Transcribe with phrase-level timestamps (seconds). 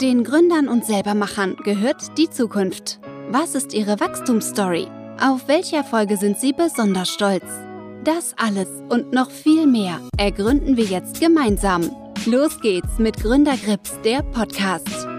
[0.00, 2.98] Den Gründern und Selbermachern gehört die Zukunft.
[3.30, 4.88] Was ist ihre Wachstumsstory?
[5.20, 7.44] Auf welche Erfolge sind sie besonders stolz?
[8.02, 11.88] Das alles und noch viel mehr ergründen wir jetzt gemeinsam.
[12.26, 15.13] Los geht's mit Gründergrips, der Podcast.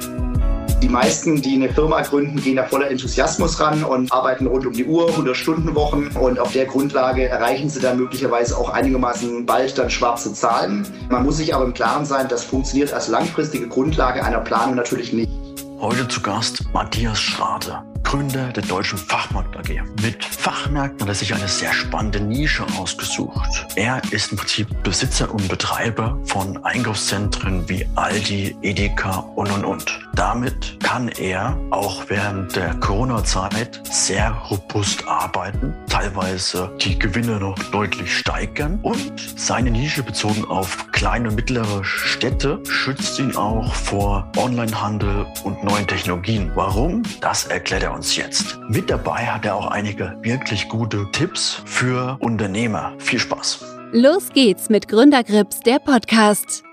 [0.81, 4.73] Die meisten, die eine Firma gründen, gehen da voller Enthusiasmus ran und arbeiten rund um
[4.73, 6.07] die Uhr, 100-Stunden-Wochen.
[6.19, 10.85] Und auf der Grundlage erreichen sie dann möglicherweise auch einigermaßen bald dann schwarze Zahlen.
[11.09, 15.13] Man muss sich aber im Klaren sein, das funktioniert als langfristige Grundlage einer Planung natürlich
[15.13, 15.31] nicht.
[15.79, 17.83] Heute zu Gast Matthias Schrade.
[18.05, 19.81] Gründer der Deutschen Fachmarkt AG.
[20.01, 23.65] Mit Fachmärkten hat er sich eine sehr spannende Nische ausgesucht.
[23.75, 29.99] Er ist im Prinzip Besitzer und Betreiber von Einkaufszentren wie Aldi, Edeka und und und.
[30.13, 38.15] Damit kann er auch während der Corona-Zeit sehr robust arbeiten, teilweise die Gewinne noch deutlich
[38.15, 45.25] steigern und seine Nische bezogen auf kleine und mittlere Städte schützt ihn auch vor Onlinehandel
[45.43, 46.51] und neuen Technologien.
[46.55, 47.03] Warum?
[47.19, 48.59] Das erklärt er uns jetzt.
[48.69, 52.93] Mit dabei hat er auch einige wirklich gute Tipps für Unternehmer.
[52.99, 53.65] Viel Spaß.
[53.93, 56.64] Los geht's mit Gründergrips, der Podcast.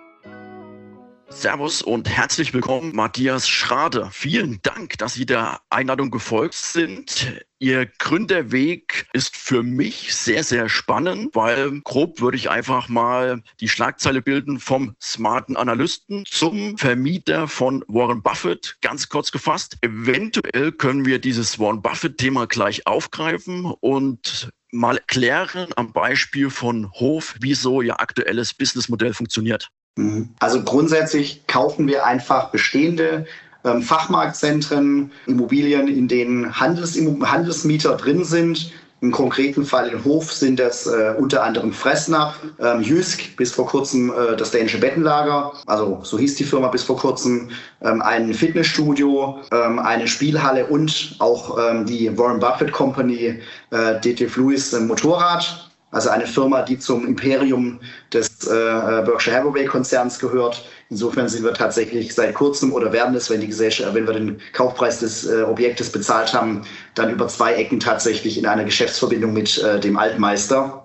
[1.35, 4.09] Servus und herzlich willkommen, Matthias Schrade.
[4.13, 7.43] Vielen Dank, dass Sie der Einladung gefolgt sind.
[7.59, 13.69] Ihr Gründerweg ist für mich sehr, sehr spannend, weil grob würde ich einfach mal die
[13.69, 18.77] Schlagzeile bilden vom smarten Analysten zum Vermieter von Warren Buffett.
[18.81, 19.79] Ganz kurz gefasst.
[19.81, 27.35] Eventuell können wir dieses Warren Buffett-Thema gleich aufgreifen und mal klären am Beispiel von Hof,
[27.41, 29.71] wieso Ihr aktuelles Businessmodell funktioniert.
[29.97, 30.31] Mhm.
[30.39, 33.27] Also grundsätzlich kaufen wir einfach bestehende
[33.65, 38.73] ähm, Fachmarktzentren, Immobilien, in denen Handels Handelsmieter drin sind.
[39.03, 43.67] Im konkreten Fall in Hof sind das äh, unter anderem Fressnapf, ähm, Jysk, bis vor
[43.67, 47.49] kurzem äh, das dänische Bettenlager, also so hieß die Firma bis vor kurzem,
[47.81, 53.41] ähm, ein Fitnessstudio, ähm, eine Spielhalle und auch ähm, die Warren Buffett Company,
[53.73, 55.62] äh, DT Lewis Motorrad.
[55.93, 57.79] Also eine Firma, die zum Imperium
[58.13, 60.65] des äh, Berkshire Hathaway Konzerns gehört.
[60.89, 64.41] Insofern sind wir tatsächlich seit kurzem oder werden es, wenn die Gesellschaft, wenn wir den
[64.55, 66.63] Kaufpreis des äh, Objektes bezahlt haben,
[66.95, 70.83] dann über zwei Ecken tatsächlich in einer Geschäftsverbindung mit äh, dem Altmeister.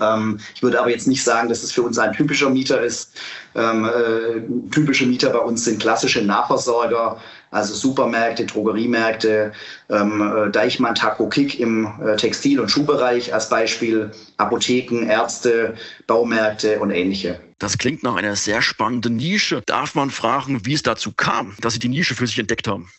[0.00, 3.12] Ähm, ich würde aber jetzt nicht sagen, dass es für uns ein typischer Mieter ist.
[3.54, 7.20] Ähm, äh, typische Mieter bei uns sind klassische Nahversorger,
[7.50, 9.52] also Supermärkte, Drogeriemärkte,
[9.90, 15.74] ähm, äh, Deichmann, Taco, Kick im äh, Textil- und Schuhbereich als Beispiel, Apotheken, Ärzte,
[16.06, 17.40] Baumärkte und ähnliche.
[17.58, 19.62] Das klingt nach einer sehr spannenden Nische.
[19.66, 22.90] Darf man fragen, wie es dazu kam, dass Sie die Nische für sich entdeckt haben?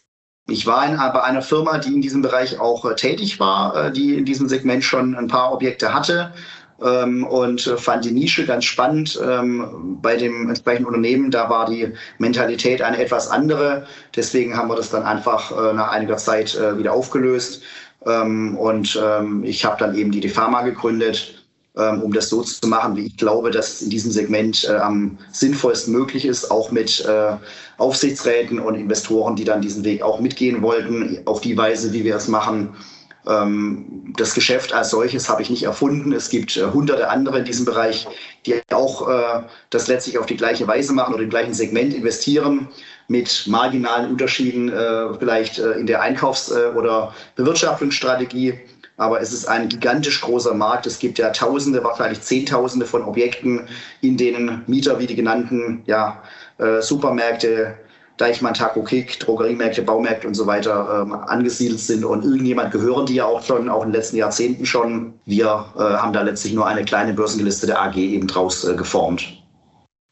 [0.48, 3.92] Ich war in, bei einer Firma, die in diesem Bereich auch äh, tätig war, äh,
[3.92, 6.34] die in diesem Segment schon ein paar Objekte hatte
[6.84, 9.20] ähm, und äh, fand die Nische ganz spannend.
[9.24, 13.86] Ähm, bei dem entsprechenden Unternehmen, da war die Mentalität eine etwas andere.
[14.16, 17.62] Deswegen haben wir das dann einfach äh, nach einiger Zeit äh, wieder aufgelöst.
[18.06, 21.40] Ähm, und ähm, ich habe dann eben die Defama gegründet
[21.80, 25.18] ähm, um das so zu machen, wie ich glaube, dass in diesem Segment äh, am
[25.32, 27.38] sinnvollsten möglich ist, auch mit äh,
[27.78, 32.16] Aufsichtsräten und Investoren, die dann diesen Weg auch mitgehen wollten, auf die Weise, wie wir
[32.16, 32.76] es machen.
[33.30, 36.12] Ähm, das Geschäft als solches habe ich nicht erfunden.
[36.12, 38.08] Es gibt äh, hunderte andere in diesem Bereich,
[38.46, 42.68] die auch äh, das letztlich auf die gleiche Weise machen oder im gleichen Segment investieren,
[43.08, 48.60] mit marginalen Unterschieden äh, vielleicht in der Einkaufs- oder Bewirtschaftungsstrategie.
[48.98, 50.86] Aber es ist ein gigantisch großer Markt.
[50.86, 53.68] Es gibt ja Tausende, wahrscheinlich Zehntausende von Objekten,
[54.02, 56.22] in denen Mieter wie die genannten ja,
[56.82, 57.78] Supermärkte,
[58.20, 62.04] Deichmann, Taco Kick, Drogeriemärkte, Baumärkte und so weiter ähm, angesiedelt sind.
[62.04, 65.14] Und irgendjemand gehören die ja auch schon, auch in den letzten Jahrzehnten schon.
[65.26, 65.46] Wir
[65.78, 69.26] äh, haben da letztlich nur eine kleine börsengelistete AG eben draus äh, geformt.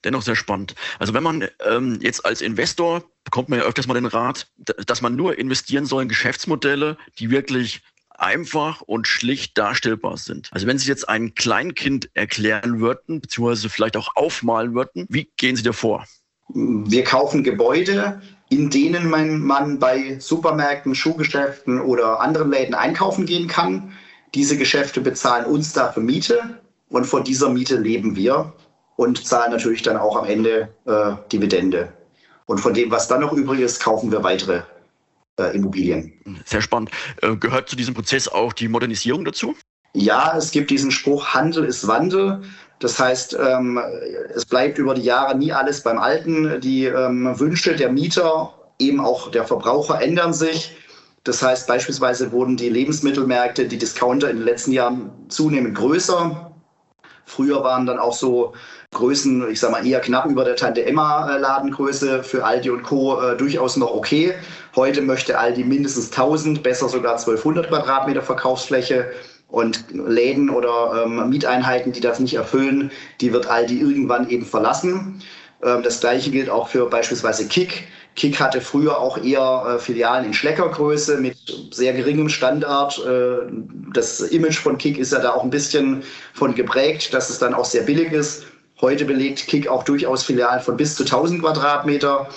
[0.06, 0.74] Dennoch sehr spannend.
[1.00, 4.48] Also wenn man ähm, jetzt als Investor bekommt man ja öfters mal den Rat,
[4.86, 7.82] dass man nur investieren soll in Geschäftsmodelle, die wirklich
[8.18, 10.48] einfach und schlicht darstellbar sind.
[10.52, 15.58] Also wenn Sie jetzt ein Kleinkind erklären würden, beziehungsweise vielleicht auch aufmalen würden, wie gehen
[15.58, 16.06] Sie da vor?
[16.50, 23.48] Wir kaufen Gebäude, in denen man, man bei Supermärkten, Schuhgeschäften oder anderen Läden einkaufen gehen
[23.48, 23.92] kann.
[24.34, 28.54] Diese Geschäfte bezahlen uns dafür Miete und von dieser Miete leben wir
[28.96, 31.94] und zahlen natürlich dann auch am Ende äh, Dividende.
[32.46, 34.62] Und von dem, was dann noch übrig ist, kaufen wir weitere
[35.38, 36.14] äh, Immobilien.
[36.46, 36.92] Sehr spannend.
[37.22, 39.56] Äh, gehört zu diesem Prozess auch die Modernisierung dazu?
[39.94, 42.42] Ja, es gibt diesen Spruch, Handel ist Wandel.
[42.80, 43.82] Das heißt, ähm,
[44.34, 46.62] es bleibt über die Jahre nie alles beim Alten.
[46.62, 50.76] Die ähm, Wünsche der Mieter, eben auch der Verbraucher ändern sich.
[51.24, 56.52] Das heißt, beispielsweise wurden die Lebensmittelmärkte, die Discounter in den letzten Jahren zunehmend größer.
[57.26, 58.54] Früher waren dann auch so
[58.94, 63.22] Größen, ich sag mal eher knapp über der Tante Emma Ladengröße für Aldi und Co.
[63.22, 64.34] Äh, durchaus noch okay.
[64.78, 69.12] Heute möchte Aldi mindestens 1000, besser sogar 1200 Quadratmeter Verkaufsfläche.
[69.50, 72.92] Und Läden oder ähm, Mieteinheiten, die das nicht erfüllen,
[73.22, 75.22] die wird Aldi irgendwann eben verlassen.
[75.64, 77.88] Ähm, das gleiche gilt auch für beispielsweise Kick.
[78.16, 81.38] Kick hatte früher auch eher äh, Filialen in Schleckergröße mit
[81.72, 83.00] sehr geringem Standard.
[83.06, 83.48] Äh,
[83.94, 86.04] das Image von Kick ist ja da auch ein bisschen
[86.34, 88.46] von geprägt, dass es dann auch sehr billig ist.
[88.82, 92.28] Heute belegt Kick auch durchaus Filialen von bis zu 1000 Quadratmeter.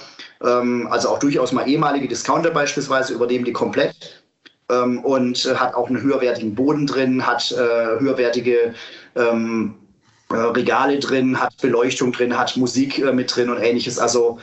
[0.44, 4.22] Ähm, also auch durchaus mal ehemalige Discounter beispielsweise übernehmen die komplett
[4.70, 8.75] ähm, und äh, hat auch einen höherwertigen Boden drin, hat äh, höherwertige
[9.17, 9.75] ähm,
[10.31, 13.99] äh, Regale drin, hat Beleuchtung drin, hat Musik äh, mit drin und ähnliches.
[13.99, 14.38] Also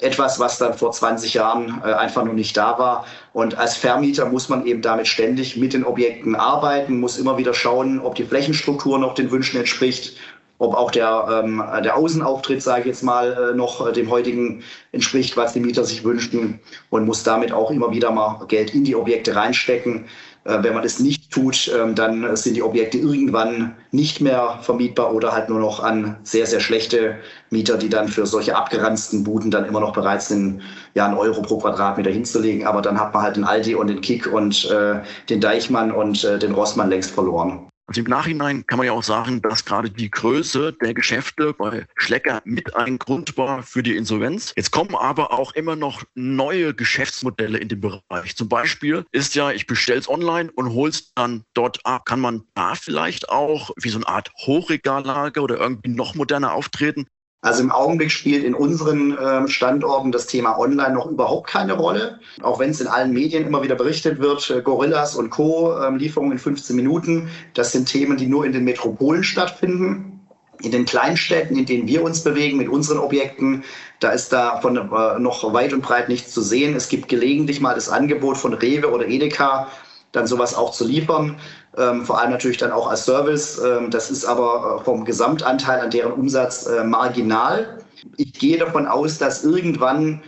[0.00, 3.06] etwas, was dann vor 20 Jahren äh, einfach noch nicht da war.
[3.32, 7.54] Und als Vermieter muss man eben damit ständig mit den Objekten arbeiten, muss immer wieder
[7.54, 10.16] schauen, ob die Flächenstruktur noch den Wünschen entspricht,
[10.58, 14.62] ob auch der, ähm, der Außenauftritt, sage ich jetzt mal, äh, noch äh, dem heutigen
[14.92, 16.60] entspricht, was die Mieter sich wünschen
[16.90, 20.06] und muss damit auch immer wieder mal Geld in die Objekte reinstecken.
[20.46, 25.12] Äh, wenn man es nicht tut, ähm, dann sind die Objekte irgendwann nicht mehr vermietbar
[25.12, 27.16] oder halt nur noch an sehr, sehr schlechte
[27.50, 30.62] Mieter, die dann für solche abgeranzten Buden dann immer noch bereit sind,
[30.94, 32.66] ja, einen Euro pro Quadratmeter hinzulegen.
[32.66, 36.24] Aber dann hat man halt den Aldi und den Kick und äh, den Deichmann und
[36.24, 37.65] äh, den Rossmann längst verloren.
[37.88, 41.86] Also im Nachhinein kann man ja auch sagen, dass gerade die Größe der Geschäfte bei
[41.94, 44.52] Schlecker mit ein Grund war für die Insolvenz.
[44.56, 48.34] Jetzt kommen aber auch immer noch neue Geschäftsmodelle in dem Bereich.
[48.34, 52.06] Zum Beispiel ist ja, ich bestelle es online und hole es dann dort ab.
[52.06, 57.06] Kann man da vielleicht auch wie so eine Art Hochregallage oder irgendwie noch moderner auftreten?
[57.46, 62.18] Also im Augenblick spielt in unseren äh, Standorten das Thema Online noch überhaupt keine Rolle.
[62.42, 65.78] Auch wenn es in allen Medien immer wieder berichtet wird, äh, Gorillas und Co.
[65.78, 70.26] Äh, Lieferungen in 15 Minuten, das sind Themen, die nur in den Metropolen stattfinden.
[70.60, 73.62] In den Kleinstädten, in denen wir uns bewegen mit unseren Objekten,
[74.00, 76.74] da ist davon äh, noch weit und breit nichts zu sehen.
[76.74, 79.68] Es gibt gelegentlich mal das Angebot von Rewe oder Edeka,
[80.10, 81.36] dann sowas auch zu liefern.
[81.78, 83.58] Ähm, vor allem natürlich dann auch als Service.
[83.58, 87.78] Ähm, das ist aber äh, vom Gesamtanteil an deren Umsatz äh, marginal.
[88.16, 90.22] Ich gehe davon aus, dass irgendwann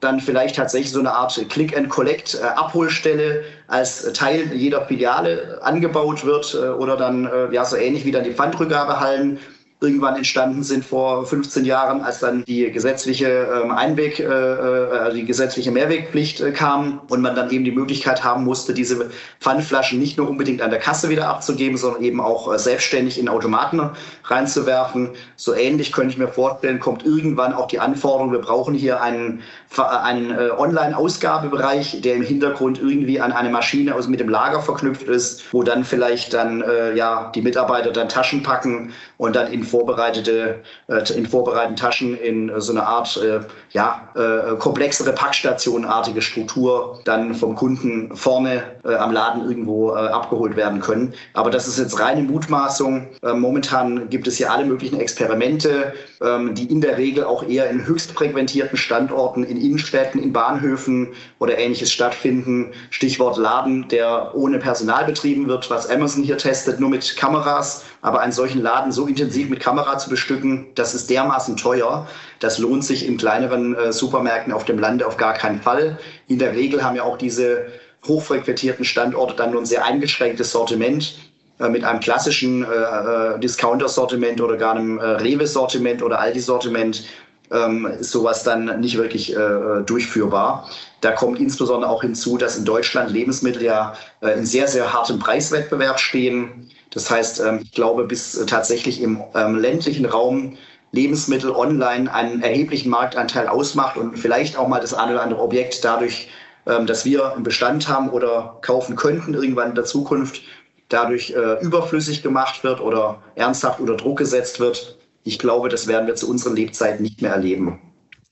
[0.00, 6.68] dann vielleicht tatsächlich so eine Art Click-and-Collect-Abholstelle äh, als Teil jeder Filiale angebaut wird äh,
[6.68, 9.38] oder dann ja so ähnlich wie dann die Pfandrückgabehallen
[9.80, 15.24] irgendwann entstanden sind vor 15 Jahren, als dann die gesetzliche ähm, Einweg, äh, äh, die
[15.24, 19.10] gesetzliche Mehrwegpflicht äh, kam und man dann eben die Möglichkeit haben musste, diese
[19.40, 23.90] Pfandflaschen nicht nur unbedingt an der Kasse wieder abzugeben, sondern eben auch selbstständig in Automaten
[24.24, 25.10] reinzuwerfen.
[25.36, 29.42] So ähnlich könnte ich mir vorstellen, kommt irgendwann auch die Anforderung, wir brauchen hier einen,
[29.76, 35.52] einen Online-Ausgabebereich, der im Hintergrund irgendwie an eine Maschine aus mit dem Lager verknüpft ist,
[35.52, 41.12] wo dann vielleicht dann ja die Mitarbeiter dann Taschen packen und dann in vorbereitete, äh,
[41.12, 43.40] in vorbereiteten Taschen in so eine Art, äh,
[43.72, 50.54] ja, äh, komplexere Packstationartige Struktur dann vom Kunden vorne äh, am Laden irgendwo äh, abgeholt
[50.54, 51.12] werden können.
[51.32, 53.08] Aber das ist jetzt reine Mutmaßung.
[53.22, 55.92] Äh, momentan gibt es ja alle möglichen Experimente,
[56.22, 61.08] ähm, die in der Regel auch eher in höchst frequentierten Standorten, in Innenstädten, in Bahnhöfen
[61.40, 62.70] oder ähnliches stattfinden.
[62.90, 67.84] Stichwort Laden, der ohne Personal betrieben wird, was Amazon hier testet, nur mit Kameras.
[68.02, 72.08] Aber einen solchen Laden so intensiv mit Kamera zu bestücken, das ist dermaßen teuer.
[72.40, 75.96] Das lohnt sich in kleineren äh, Supermärkten auf dem Lande auf gar keinen Fall.
[76.26, 77.66] In der Regel haben ja auch diese
[78.04, 81.14] hochfrequentierten Standorte dann nur ein sehr eingeschränktes Sortiment
[81.60, 87.04] äh, mit einem klassischen äh, äh, Discounter-Sortiment oder gar einem äh, Rewe-Sortiment oder Aldi-Sortiment
[87.52, 90.68] ähm, ist sowas dann nicht wirklich äh, durchführbar.
[91.00, 95.20] Da kommt insbesondere auch hinzu, dass in Deutschland Lebensmittel ja äh, in sehr, sehr hartem
[95.20, 96.70] Preiswettbewerb stehen.
[96.94, 100.56] Das heißt, ähm, ich glaube, bis äh, tatsächlich im ähm, ländlichen Raum
[100.92, 105.84] Lebensmittel online einen erheblichen Marktanteil ausmacht und vielleicht auch mal das eine oder andere Objekt
[105.84, 106.28] dadurch,
[106.66, 110.42] ähm, dass wir im Bestand haben oder kaufen könnten, irgendwann in der Zukunft
[110.88, 114.96] dadurch äh, überflüssig gemacht wird oder ernsthaft unter Druck gesetzt wird.
[115.24, 117.80] Ich glaube, das werden wir zu unseren Lebzeiten nicht mehr erleben.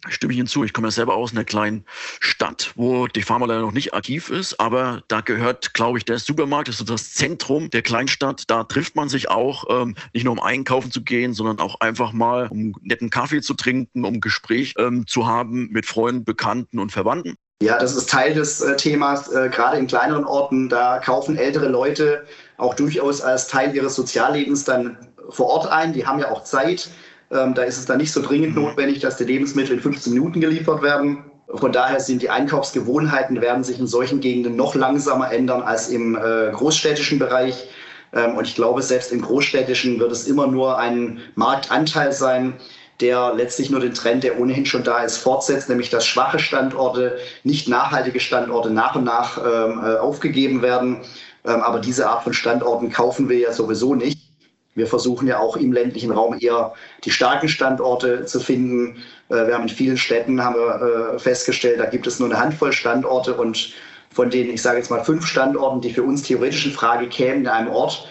[0.08, 0.64] Stimme ich hinzu.
[0.64, 1.84] Ich komme ja selber aus einer kleinen
[2.18, 6.18] Stadt, wo die Pharma leider noch nicht aktiv ist, aber da gehört, glaube ich, der
[6.18, 8.44] Supermarkt, das ist das Zentrum der Kleinstadt.
[8.48, 12.12] Da trifft man sich auch, ähm, nicht nur um einkaufen zu gehen, sondern auch einfach
[12.12, 16.90] mal, um netten Kaffee zu trinken, um Gespräch ähm, zu haben mit Freunden, Bekannten und
[16.90, 17.36] Verwandten.
[17.62, 19.30] Ja, das ist Teil des äh, Themas.
[19.32, 24.64] Äh, gerade in kleineren Orten, da kaufen ältere Leute auch durchaus als Teil ihres Soziallebens
[24.64, 24.96] dann
[25.28, 25.92] vor Ort ein.
[25.92, 26.90] Die haben ja auch Zeit.
[27.32, 28.62] Ähm, da ist es dann nicht so dringend mhm.
[28.62, 31.24] notwendig, dass die Lebensmittel in 15 Minuten geliefert werden.
[31.54, 36.16] Von daher sind die Einkaufsgewohnheiten werden sich in solchen Gegenden noch langsamer ändern als im
[36.16, 37.68] äh, großstädtischen Bereich.
[38.12, 42.54] Ähm, und ich glaube, selbst im Großstädtischen wird es immer nur ein Marktanteil sein,
[43.00, 47.18] der letztlich nur den Trend, der ohnehin schon da ist, fortsetzt, nämlich dass schwache Standorte,
[47.42, 50.98] nicht nachhaltige Standorte nach und nach ähm, äh, aufgegeben werden.
[51.44, 54.31] Ähm, aber diese Art von Standorten kaufen wir ja sowieso nicht.
[54.74, 56.72] Wir versuchen ja auch im ländlichen Raum eher
[57.04, 59.02] die starken Standorte zu finden.
[59.28, 62.38] Äh, wir haben in vielen Städten haben wir äh, festgestellt, da gibt es nur eine
[62.38, 63.74] Handvoll Standorte und
[64.10, 67.42] von denen, ich sage jetzt mal fünf Standorten, die für uns theoretisch in Frage kämen
[67.42, 68.08] in einem Ort,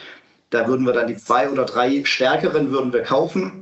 [0.50, 3.62] da würden wir dann die zwei oder drei stärkeren würden wir kaufen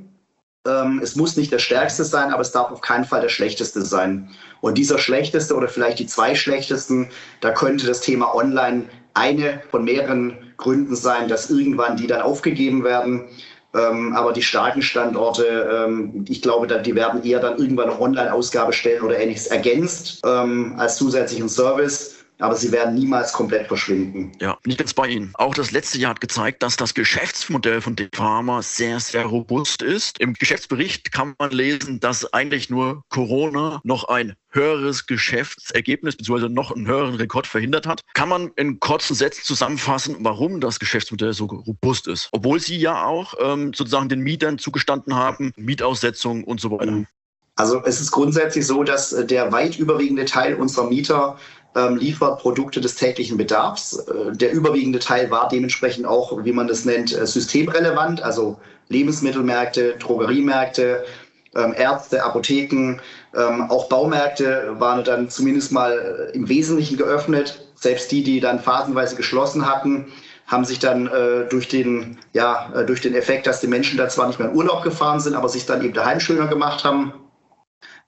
[0.68, 3.82] ähm, es muss nicht der stärkste sein, aber es darf auf keinen Fall der schlechteste
[3.82, 4.30] sein.
[4.62, 7.10] Und dieser schlechteste oder vielleicht die zwei schlechtesten,
[7.42, 12.84] da könnte das Thema Online eine von mehreren Gründen sein, dass irgendwann die dann aufgegeben
[12.84, 13.26] werden.
[13.74, 18.74] Ähm, aber die starken Standorte, ähm, ich glaube, die werden eher dann irgendwann eine Online-Ausgabe
[18.74, 24.32] stellen oder ähnliches ergänzt ähm, als zusätzlichen Service aber sie werden niemals komplett verschwinden.
[24.40, 25.32] Ja, bin ich ganz bei Ihnen.
[25.36, 30.20] Auch das letzte Jahr hat gezeigt, dass das Geschäftsmodell von Pharma sehr, sehr robust ist.
[30.20, 36.50] Im Geschäftsbericht kann man lesen, dass eigentlich nur Corona noch ein höheres Geschäftsergebnis bzw.
[36.50, 38.02] noch einen höheren Rekord verhindert hat.
[38.14, 42.30] Kann man in kurzen Sätzen zusammenfassen, warum das Geschäftsmodell so robust ist?
[42.32, 47.06] Obwohl Sie ja auch ähm, sozusagen den Mietern zugestanden haben, Mietaussetzung und so weiter.
[47.60, 51.38] Also es ist grundsätzlich so, dass äh, der weit überwiegende Teil unserer Mieter
[51.76, 53.98] ähm, liefert Produkte des täglichen Bedarfs.
[53.98, 59.98] Äh, der überwiegende Teil war dementsprechend auch, wie man das nennt, äh, systemrelevant, also Lebensmittelmärkte,
[60.00, 61.04] Drogeriemärkte,
[61.54, 63.02] ähm, Ärzte, Apotheken,
[63.36, 67.68] ähm, auch Baumärkte waren dann zumindest mal im Wesentlichen geöffnet.
[67.76, 70.08] Selbst die, die dann phasenweise geschlossen hatten,
[70.48, 74.28] haben sich dann äh, durch, den, ja, durch den Effekt, dass die Menschen da zwar
[74.28, 77.14] nicht mehr in Urlaub gefahren sind, aber sich dann eben daheim schöner gemacht haben,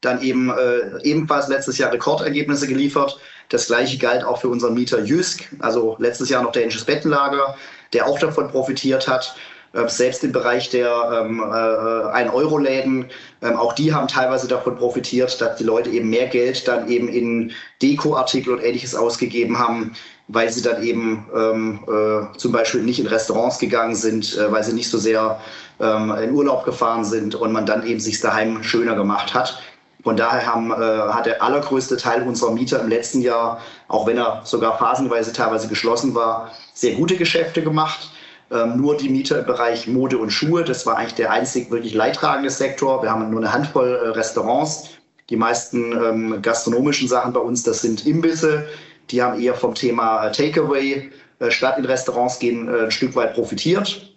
[0.02, 3.20] dann eben äh, ebenfalls letztes Jahr Rekordergebnisse geliefert.
[3.50, 7.56] Das gleiche galt auch für unseren Mieter Jysk, also letztes Jahr noch Dänisches Bettenlager,
[7.94, 9.36] der auch davon profitiert hat.
[9.74, 13.06] Äh, selbst im Bereich der ähm, äh, 1-Euro-Läden,
[13.42, 17.08] ähm, auch die haben teilweise davon profitiert, dass die Leute eben mehr Geld dann eben
[17.08, 19.94] in Dekoartikel und ähnliches ausgegeben haben,
[20.28, 24.64] weil sie dann eben ähm, äh, zum Beispiel nicht in Restaurants gegangen sind, äh, weil
[24.64, 25.40] sie nicht so sehr
[25.80, 29.62] ähm, in Urlaub gefahren sind und man dann eben sich daheim schöner gemacht hat.
[30.04, 34.18] Von daher haben, äh, hat der allergrößte Teil unserer Mieter im letzten Jahr, auch wenn
[34.18, 38.12] er sogar phasenweise teilweise geschlossen war, sehr gute Geschäfte gemacht.
[38.52, 41.94] Ähm, nur die Mieter im Bereich Mode und Schuhe, das war eigentlich der einzig wirklich
[41.94, 43.02] leidtragende Sektor.
[43.02, 44.90] Wir haben nur eine Handvoll äh, Restaurants.
[45.30, 48.68] Die meisten ähm, gastronomischen Sachen bei uns, das sind Imbisse.
[49.10, 53.16] Die haben eher vom Thema äh, Takeaway äh, statt in Restaurants gehen äh, ein Stück
[53.16, 54.14] weit profitiert.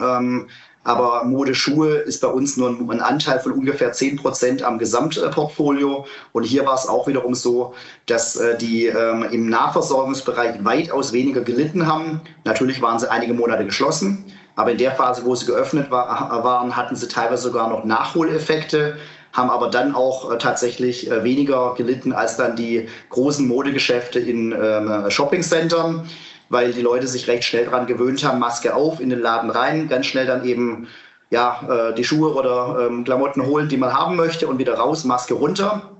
[0.00, 0.48] Ähm,
[0.88, 6.06] aber Mode, Schuhe ist bei uns nur ein Anteil von ungefähr 10 Prozent am Gesamtportfolio.
[6.32, 7.74] Und hier war es auch wiederum so,
[8.06, 12.22] dass äh, die ähm, im Nahversorgungsbereich weitaus weniger gelitten haben.
[12.44, 14.24] Natürlich waren sie einige Monate geschlossen.
[14.56, 18.96] Aber in der Phase, wo sie geöffnet war, waren, hatten sie teilweise sogar noch Nachholeffekte,
[19.34, 24.52] haben aber dann auch äh, tatsächlich äh, weniger gelitten als dann die großen Modegeschäfte in
[24.58, 26.08] ähm, Shoppingcentern
[26.48, 29.88] weil die Leute sich recht schnell daran gewöhnt haben, Maske auf, in den Laden rein,
[29.88, 30.88] ganz schnell dann eben
[31.30, 35.04] ja, äh, die Schuhe oder ähm, Klamotten holen, die man haben möchte und wieder raus,
[35.04, 35.90] Maske runter.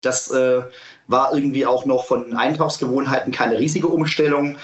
[0.00, 0.62] Das äh,
[1.08, 4.56] war irgendwie auch noch von Einkaufsgewohnheiten keine riesige Umstellung.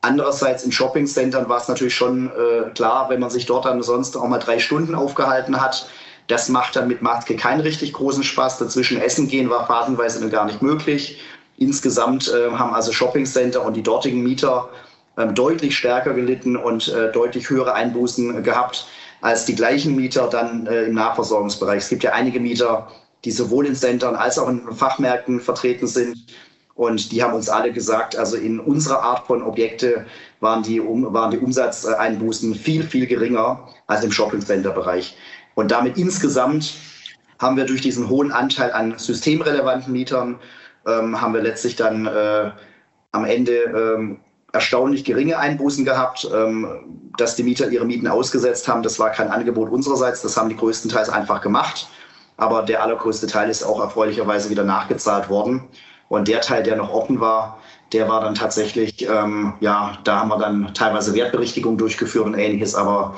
[0.00, 4.16] Andererseits in Shoppingcentern war es natürlich schon äh, klar, wenn man sich dort dann sonst
[4.16, 5.88] auch mal drei Stunden aufgehalten hat,
[6.26, 8.58] das macht dann mit Maske keinen richtig großen Spaß.
[8.58, 11.20] Dazwischen essen gehen war phasenweise gar nicht möglich.
[11.56, 14.68] Insgesamt äh, haben also Shoppingcenter und die dortigen Mieter
[15.16, 18.86] äh, deutlich stärker gelitten und äh, deutlich höhere Einbußen gehabt
[19.20, 21.84] als die gleichen Mieter dann äh, im Nahversorgungsbereich.
[21.84, 22.88] Es gibt ja einige Mieter,
[23.24, 26.16] die sowohl in Centern als auch in Fachmärkten vertreten sind.
[26.74, 30.04] Und die haben uns alle gesagt, also in unserer Art von Objekte
[30.40, 35.16] waren die, um, waren die Umsatzeinbußen viel, viel geringer als im Shoppingcenter-Bereich.
[35.54, 36.74] Und damit insgesamt
[37.38, 40.38] haben wir durch diesen hohen Anteil an systemrelevanten Mietern
[40.86, 42.50] ähm, haben wir letztlich dann äh,
[43.12, 44.20] am Ende ähm,
[44.52, 46.28] erstaunlich geringe Einbußen gehabt.
[46.32, 50.48] Ähm, dass die Mieter ihre Mieten ausgesetzt haben, das war kein Angebot unsererseits, das haben
[50.48, 51.88] die größtenteils einfach gemacht.
[52.36, 55.62] Aber der allergrößte Teil ist auch erfreulicherweise wieder nachgezahlt worden.
[56.08, 57.60] Und der Teil, der noch offen war,
[57.92, 62.74] der war dann tatsächlich, ähm, ja, da haben wir dann teilweise Wertberichtigung durchgeführt und ähnliches,
[62.74, 63.14] aber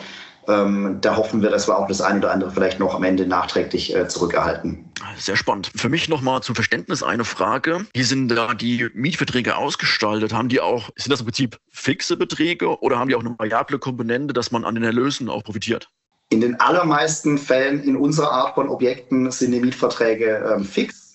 [0.48, 3.26] ähm, da hoffen wir, dass wir auch das eine oder andere vielleicht noch am Ende
[3.26, 4.90] nachträglich äh, zurückerhalten.
[5.16, 5.70] Sehr spannend.
[5.74, 7.86] Für mich nochmal zum Verständnis eine Frage.
[7.92, 10.32] Wie sind da die Mietverträge ausgestaltet?
[10.32, 13.78] Haben die auch, sind das im Prinzip fixe Beträge oder haben die auch eine variable
[13.78, 15.88] Komponente, dass man an den Erlösen auch profitiert?
[16.30, 21.05] In den allermeisten Fällen in unserer Art von Objekten sind die Mietverträge ähm, fix.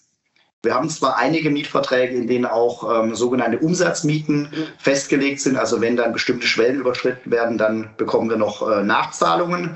[0.63, 5.57] Wir haben zwar einige Mietverträge, in denen auch ähm, sogenannte Umsatzmieten festgelegt sind.
[5.57, 9.75] Also wenn dann bestimmte Schwellen überschritten werden, dann bekommen wir noch äh, Nachzahlungen.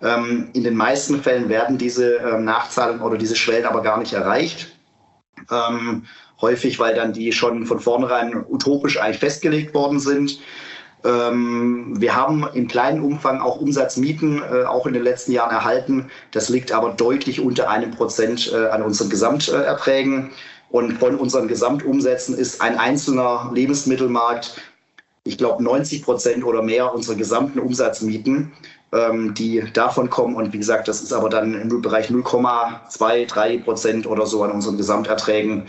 [0.00, 4.14] Ähm, in den meisten Fällen werden diese ähm, Nachzahlungen oder diese Schwellen aber gar nicht
[4.14, 4.74] erreicht.
[5.50, 6.06] Ähm,
[6.40, 10.40] häufig, weil dann die schon von vornherein utopisch eigentlich festgelegt worden sind.
[11.04, 16.10] Ähm, wir haben im kleinen Umfang auch Umsatzmieten äh, auch in den letzten Jahren erhalten.
[16.30, 20.30] Das liegt aber deutlich unter einem Prozent äh, an unseren Gesamterträgen.
[20.70, 24.56] Und von unseren Gesamtumsätzen ist ein einzelner Lebensmittelmarkt,
[25.24, 28.52] ich glaube, 90 Prozent oder mehr unserer gesamten Umsatzmieten,
[28.92, 30.34] ähm, die davon kommen.
[30.34, 34.76] Und wie gesagt, das ist aber dann im Bereich 0,23 Prozent oder so an unseren
[34.76, 35.66] Gesamterträgen.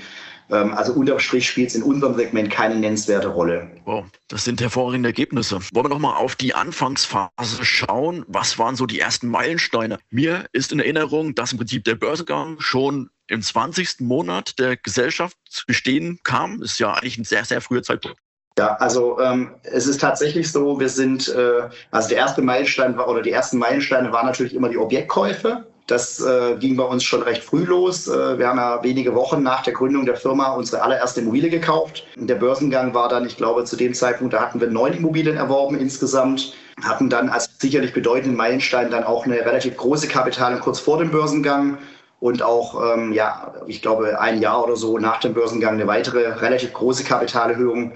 [0.53, 3.71] Ähm, also unterm Strich spielt es in unserem Segment keine nennenswerte Rolle.
[3.85, 5.59] Wow, das sind hervorragende Ergebnisse.
[5.73, 8.23] Wollen wir nochmal auf die Anfangsphase schauen?
[8.27, 9.97] Was waren so die ersten Meilensteine?
[10.09, 14.01] Mir ist in Erinnerung, dass im Prinzip der Börsengang schon im 20.
[14.01, 16.59] Monat der Gesellschaft bestehen kam.
[16.59, 18.17] Das ist ja eigentlich ein sehr, sehr früher Zeitpunkt.
[18.57, 23.07] Ja, also ähm, es ist tatsächlich so, wir sind, äh, also der erste Meilenstein war,
[23.07, 25.65] oder die ersten Meilensteine waren natürlich immer die Objektkäufe.
[25.87, 28.07] Das äh, ging bei uns schon recht früh los.
[28.07, 32.05] Äh, wir haben ja wenige Wochen nach der Gründung der Firma unsere allererste Immobilie gekauft.
[32.15, 35.77] Der Börsengang war dann, ich glaube, zu dem Zeitpunkt, da hatten wir neun Immobilien erworben
[35.77, 40.99] insgesamt, hatten dann als sicherlich bedeutenden Meilenstein dann auch eine relativ große Kapitalung kurz vor
[40.99, 41.77] dem Börsengang
[42.21, 46.29] und auch, ähm, ja, ich glaube, ein Jahr oder so nach dem Börsengang eine weitere
[46.29, 47.91] relativ große Kapitalerhöhung.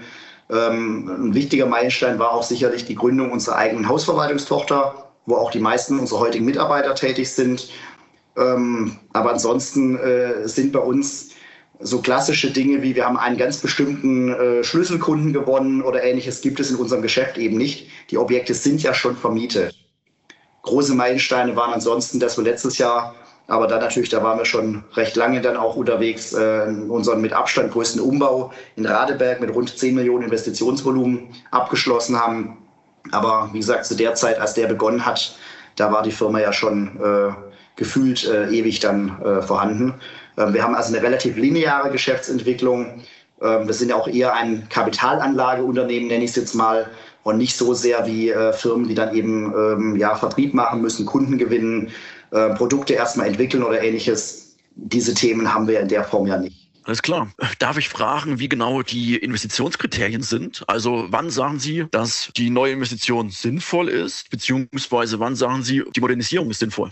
[0.50, 5.60] Ähm, ein wichtiger Meilenstein war auch sicherlich die Gründung unserer eigenen Hausverwaltungstochter wo auch die
[5.60, 7.68] meisten unserer heutigen Mitarbeiter tätig sind.
[8.36, 11.30] Ähm, aber ansonsten äh, sind bei uns
[11.80, 16.58] so klassische Dinge wie wir haben einen ganz bestimmten äh, Schlüsselkunden gewonnen oder ähnliches gibt
[16.60, 17.88] es in unserem Geschäft eben nicht.
[18.10, 19.74] Die Objekte sind ja schon vermietet.
[20.62, 23.14] Große Meilensteine waren ansonsten, dass wir letztes Jahr,
[23.46, 27.32] aber dann natürlich, da waren wir schon recht lange dann auch unterwegs, äh, unseren mit
[27.32, 32.58] Abstand größten Umbau in Radeberg mit rund 10 Millionen Investitionsvolumen abgeschlossen haben.
[33.12, 35.36] Aber wie gesagt, zu der Zeit, als der begonnen hat,
[35.76, 37.32] da war die Firma ja schon äh,
[37.76, 39.94] gefühlt äh, ewig dann äh, vorhanden.
[40.36, 43.02] Ähm, wir haben also eine relativ lineare Geschäftsentwicklung.
[43.40, 46.88] Ähm, wir sind ja auch eher ein Kapitalanlageunternehmen, nenne ich es jetzt mal,
[47.22, 51.06] und nicht so sehr wie äh, Firmen, die dann eben ähm, ja, Vertrieb machen müssen,
[51.06, 51.90] Kunden gewinnen,
[52.30, 54.56] äh, Produkte erstmal entwickeln oder ähnliches.
[54.74, 56.67] Diese Themen haben wir in der Form ja nicht.
[56.88, 57.30] Alles klar.
[57.58, 60.64] Darf ich fragen, wie genau die Investitionskriterien sind?
[60.68, 66.00] Also wann sagen Sie, dass die neue Investition sinnvoll ist, beziehungsweise wann sagen Sie, die
[66.00, 66.90] Modernisierung ist sinnvoll?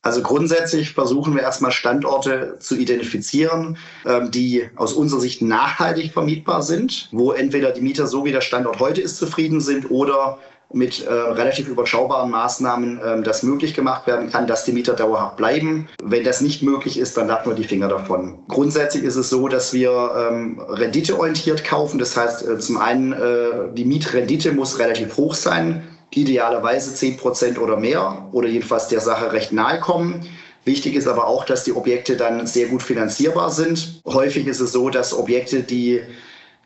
[0.00, 6.62] Also grundsätzlich versuchen wir erstmal Standorte zu identifizieren, ähm, die aus unserer Sicht nachhaltig vermietbar
[6.62, 10.38] sind, wo entweder die Mieter so wie der Standort heute ist zufrieden sind oder
[10.72, 15.36] mit äh, relativ überschaubaren Maßnahmen äh, das möglich gemacht werden kann, dass die Mieter dauerhaft
[15.36, 15.88] bleiben.
[16.02, 18.38] Wenn das nicht möglich ist, dann lassen wir die Finger davon.
[18.48, 21.98] Grundsätzlich ist es so, dass wir ähm, renditeorientiert kaufen.
[21.98, 27.58] Das heißt, äh, zum einen, äh, die Mietrendite muss relativ hoch sein, idealerweise 10 Prozent
[27.58, 30.26] oder mehr oder jedenfalls der Sache recht nahe kommen.
[30.64, 34.02] Wichtig ist aber auch, dass die Objekte dann sehr gut finanzierbar sind.
[34.04, 36.02] Häufig ist es so, dass Objekte, die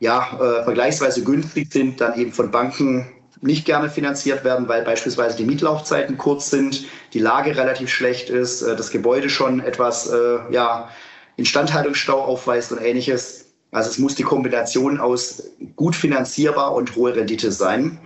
[0.00, 3.06] ja, äh, vergleichsweise günstig sind, dann eben von Banken
[3.40, 8.62] nicht gerne finanziert werden, weil beispielsweise die Mietlaufzeiten kurz sind, die Lage relativ schlecht ist,
[8.62, 10.90] äh, das Gebäude schon etwas äh, ja,
[11.36, 13.46] Instandhaltungsstau aufweist und ähnliches.
[13.70, 15.44] Also es muss die Kombination aus
[15.76, 17.98] gut finanzierbar und hohe Rendite sein.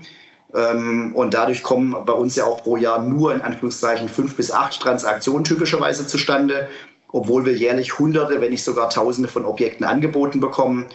[0.54, 4.50] Ähm, und dadurch kommen bei uns ja auch pro Jahr nur in Anführungszeichen fünf bis
[4.50, 6.68] acht Transaktionen typischerweise zustande,
[7.08, 10.86] obwohl wir jährlich Hunderte, wenn nicht sogar Tausende von Objekten angeboten bekommen.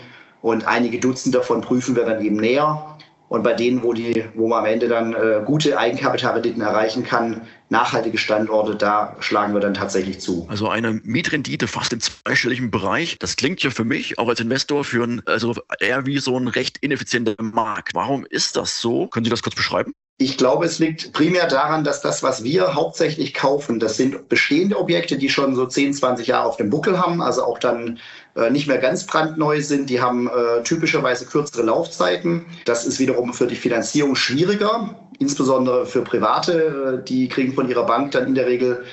[0.42, 2.98] Und einige Dutzend davon prüfen wir dann eben näher.
[3.32, 7.44] Und bei denen, wo, die, wo man am Ende dann äh, gute Eigenkapitalrenditen erreichen kann,
[7.70, 10.46] nachhaltige Standorte, da schlagen wir dann tatsächlich zu.
[10.50, 13.18] Also eine Mietrendite fast im zweistelligen Bereich.
[13.20, 16.50] Das klingt ja für mich auch als Investor für ein, also eher wie so ein
[16.50, 17.96] recht ineffizienter Markt.
[17.96, 19.08] Warum ist das so?
[19.08, 19.94] Können Sie das kurz beschreiben?
[20.18, 24.78] Ich glaube, es liegt primär daran, dass das, was wir hauptsächlich kaufen, das sind bestehende
[24.78, 27.98] Objekte, die schon so 10, 20 Jahre auf dem Buckel haben, also auch dann
[28.36, 29.90] äh, nicht mehr ganz brandneu sind.
[29.90, 32.46] Die haben äh, typischerweise kürzere Laufzeiten.
[32.66, 37.02] Das ist wiederum für die Finanzierung schwieriger, insbesondere für Private.
[37.02, 38.86] Äh, die kriegen von ihrer Bank dann in der Regel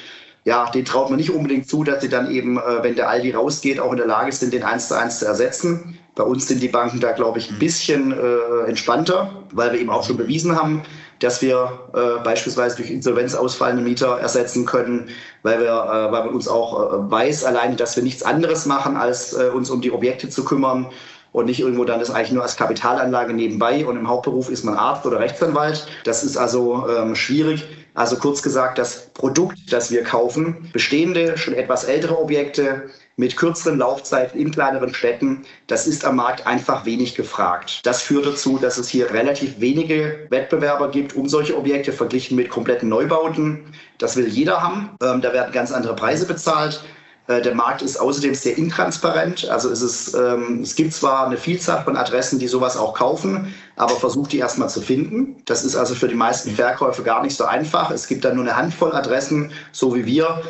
[0.45, 3.33] ja, den traut man nicht unbedingt zu, dass sie dann eben, äh, wenn der Aldi
[3.33, 5.99] rausgeht, auch in der Lage sind, den eins zu eins zu ersetzen.
[6.15, 9.91] Bei uns sind die Banken da, glaube ich, ein bisschen äh, entspannter, weil wir eben
[9.91, 10.83] auch schon bewiesen haben,
[11.21, 15.09] dass wir äh, beispielsweise durch Insolvenz ausfallende Mieter ersetzen können,
[15.43, 18.97] weil wir, äh, weil man uns auch äh, weiß alleine, dass wir nichts anderes machen,
[18.97, 20.91] als äh, uns um die Objekte zu kümmern
[21.33, 24.75] und nicht irgendwo dann das eigentlich nur als Kapitalanlage nebenbei und im Hauptberuf ist man
[24.75, 25.87] Arzt oder Rechtsanwalt.
[26.05, 27.65] Das ist also ähm, schwierig.
[27.95, 32.85] Also kurz gesagt, das Produkt, das wir kaufen, bestehende, schon etwas ältere Objekte,
[33.19, 37.81] mit kürzeren Laufzeiten in kleineren Städten, das ist am Markt einfach wenig gefragt.
[37.85, 42.49] Das führt dazu, dass es hier relativ wenige Wettbewerber gibt um solche Objekte verglichen mit
[42.49, 43.65] kompletten Neubauten.
[43.99, 44.91] Das will jeder haben.
[45.03, 46.81] Ähm, da werden ganz andere Preise bezahlt.
[47.27, 49.49] Äh, der Markt ist außerdem sehr intransparent.
[49.49, 53.53] Also es, ist, ähm, es gibt zwar eine Vielzahl von Adressen, die sowas auch kaufen,
[53.75, 55.43] aber versucht die erstmal zu finden.
[55.45, 57.91] Das ist also für die meisten Verkäufer gar nicht so einfach.
[57.91, 60.41] Es gibt dann nur eine Handvoll Adressen, so wie wir,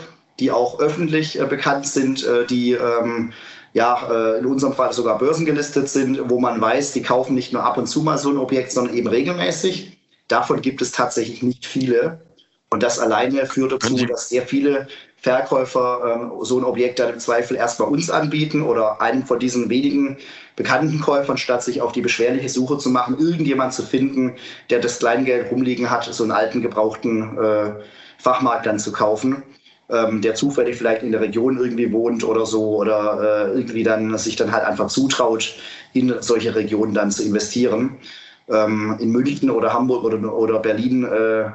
[0.40, 3.32] die auch öffentlich äh, bekannt sind, äh, die ähm,
[3.72, 7.62] ja, äh, in unserem Fall sogar börsengelistet sind, wo man weiß, die kaufen nicht nur
[7.62, 9.98] ab und zu mal so ein Objekt, sondern eben regelmäßig.
[10.28, 12.20] Davon gibt es tatsächlich nicht viele.
[12.70, 17.18] Und das alleine führt dazu, dass sehr viele Verkäufer ähm, so ein Objekt dann im
[17.18, 20.18] Zweifel erst bei uns anbieten oder einen von diesen wenigen
[20.54, 24.36] bekannten Käufern, statt sich auf die beschwerliche Suche zu machen, irgendjemand zu finden,
[24.70, 27.72] der das Kleingeld rumliegen hat, so einen alten gebrauchten äh,
[28.18, 29.42] Fachmarkt dann zu kaufen
[29.90, 34.16] ähm, der zufällig vielleicht in der Region irgendwie wohnt oder so oder äh, irgendwie dann
[34.18, 35.54] sich dann halt einfach zutraut,
[35.92, 37.96] in solche Regionen dann zu investieren.
[38.48, 41.50] Ähm, in München oder Hamburg oder, oder Berlin, äh,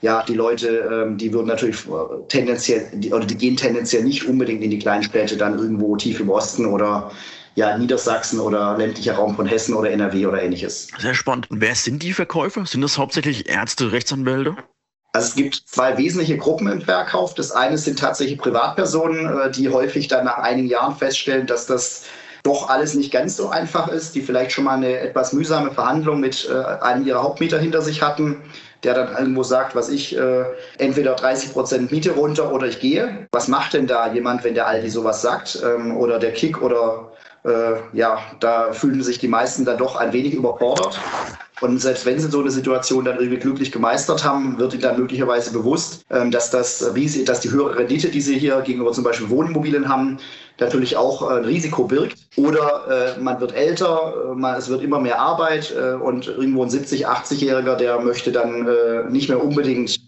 [0.00, 1.84] ja, die Leute, ähm, die würden natürlich
[2.28, 6.30] tendenziell, die, oder die gehen tendenziell nicht unbedingt in die Kleinstädte dann irgendwo tief im
[6.30, 7.10] Osten oder
[7.54, 10.88] ja, Niedersachsen oder ländlicher Raum von Hessen oder NRW oder ähnliches.
[10.98, 11.48] Sehr spannend.
[11.50, 12.64] Wer sind die Verkäufer?
[12.64, 14.56] Sind das hauptsächlich Ärzte, Rechtsanwälte?
[15.18, 17.34] Also es gibt zwei wesentliche Gruppen im Verkauf.
[17.34, 22.04] Das eine sind tatsächlich Privatpersonen, äh, die häufig dann nach einigen Jahren feststellen, dass das
[22.44, 26.20] doch alles nicht ganz so einfach ist, die vielleicht schon mal eine etwas mühsame Verhandlung
[26.20, 28.36] mit äh, einem ihrer Hauptmieter hinter sich hatten,
[28.84, 30.44] der dann irgendwo sagt, was ich, äh,
[30.78, 33.26] entweder 30 Prozent Miete runter oder ich gehe.
[33.32, 35.60] Was macht denn da jemand, wenn der Aldi sowas sagt?
[35.64, 37.12] Ähm, oder der Kick oder
[37.92, 41.00] ja, da fühlen sich die meisten dann doch ein wenig überfordert.
[41.60, 44.98] Und selbst wenn sie so eine Situation dann irgendwie glücklich gemeistert haben, wird ihnen dann
[44.98, 49.04] möglicherweise bewusst, ähm, dass das Risiko, dass die höhere Rendite, die sie hier gegenüber zum
[49.04, 50.18] Beispiel Wohnimmobilien haben,
[50.60, 52.18] natürlich auch äh, ein Risiko birgt.
[52.36, 57.04] Oder äh, man wird älter, man, es wird immer mehr Arbeit und irgendwo ein 70-,
[57.04, 58.68] 80-Jähriger, der möchte dann
[59.10, 59.98] nicht mehr unbedingt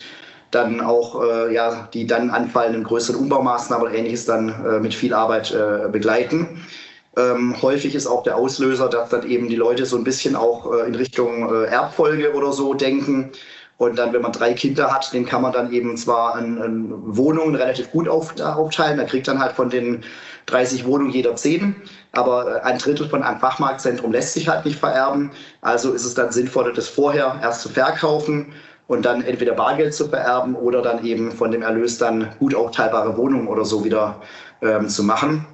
[0.50, 5.14] dann auch äh, ja, die dann anfallenden größeren Umbaumaßnahmen oder ähnliches dann äh, mit viel
[5.14, 6.64] Arbeit äh, begleiten.
[7.20, 10.72] Ähm, häufig ist auch der Auslöser, dass dann eben die Leute so ein bisschen auch
[10.72, 13.30] äh, in Richtung äh, Erbfolge oder so denken.
[13.76, 17.16] Und dann, wenn man drei Kinder hat, den kann man dann eben zwar an, an
[17.16, 18.98] Wohnungen relativ gut auf, aufteilen.
[18.98, 20.04] Da kriegt dann halt von den
[20.46, 21.74] 30 Wohnungen jeder 10.
[22.12, 25.30] Aber äh, ein Drittel von einem Fachmarktzentrum lässt sich halt nicht vererben.
[25.61, 28.52] Also ist es dann sinnvoller, das vorher erst zu verkaufen
[28.87, 33.16] und dann entweder Bargeld zu vererben oder dann eben von dem Erlös dann gut aufteilbare
[33.16, 34.20] Wohnungen oder so wieder
[34.62, 35.46] ähm, zu machen.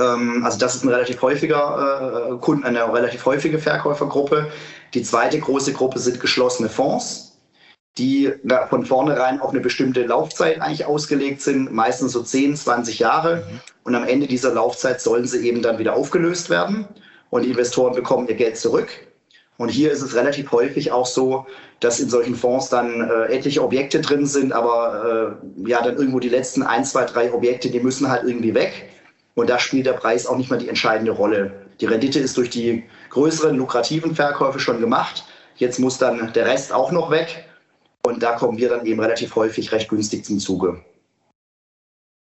[0.00, 4.50] Ähm, also das ist ein relativ häufiger äh, Kunden, eine relativ häufige Verkäufergruppe.
[4.94, 7.30] Die zweite große Gruppe sind geschlossene Fonds
[7.98, 8.32] die
[8.68, 13.36] von vornherein auf eine bestimmte Laufzeit eigentlich ausgelegt sind, meistens so 10, 20 Jahre.
[13.36, 13.60] Mhm.
[13.84, 16.86] Und am Ende dieser Laufzeit sollen sie eben dann wieder aufgelöst werden
[17.30, 18.88] und die Investoren bekommen ihr Geld zurück.
[19.56, 21.46] Und hier ist es relativ häufig auch so,
[21.80, 25.36] dass in solchen Fonds dann äh, etliche Objekte drin sind, aber
[25.66, 28.88] äh, ja, dann irgendwo die letzten ein, zwei, drei Objekte, die müssen halt irgendwie weg.
[29.40, 31.50] Und da spielt der Preis auch nicht mehr die entscheidende Rolle.
[31.80, 35.24] Die Rendite ist durch die größeren, lukrativen Verkäufe schon gemacht.
[35.56, 37.46] Jetzt muss dann der Rest auch noch weg.
[38.04, 40.84] Und da kommen wir dann eben relativ häufig recht günstig zum Zuge.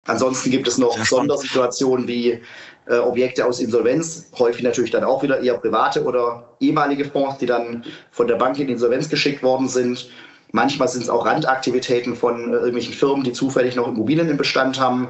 [0.06, 2.40] Ansonsten gibt es noch Sondersituationen wie
[2.86, 7.48] äh, Objekte aus Insolvenz, häufig natürlich dann auch wieder eher private oder ehemalige Fonds, die
[7.48, 10.08] dann von der Bank in Insolvenz geschickt worden sind.
[10.52, 14.80] Manchmal sind es auch Randaktivitäten von äh, irgendwelchen Firmen, die zufällig noch Immobilien im Bestand
[14.80, 15.10] haben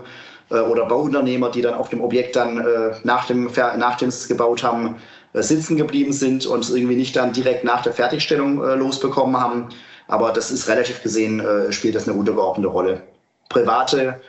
[0.49, 4.63] oder Bauunternehmer, die dann auf dem Objekt dann äh, nach dem, nachdem sie es gebaut
[4.63, 4.95] haben,
[5.33, 9.69] äh, sitzen geblieben sind und irgendwie nicht dann direkt nach der Fertigstellung äh, losbekommen haben.
[10.07, 13.01] Aber das ist relativ gesehen, äh, spielt das eine untergeordnete Rolle.
[13.49, 14.19] Private,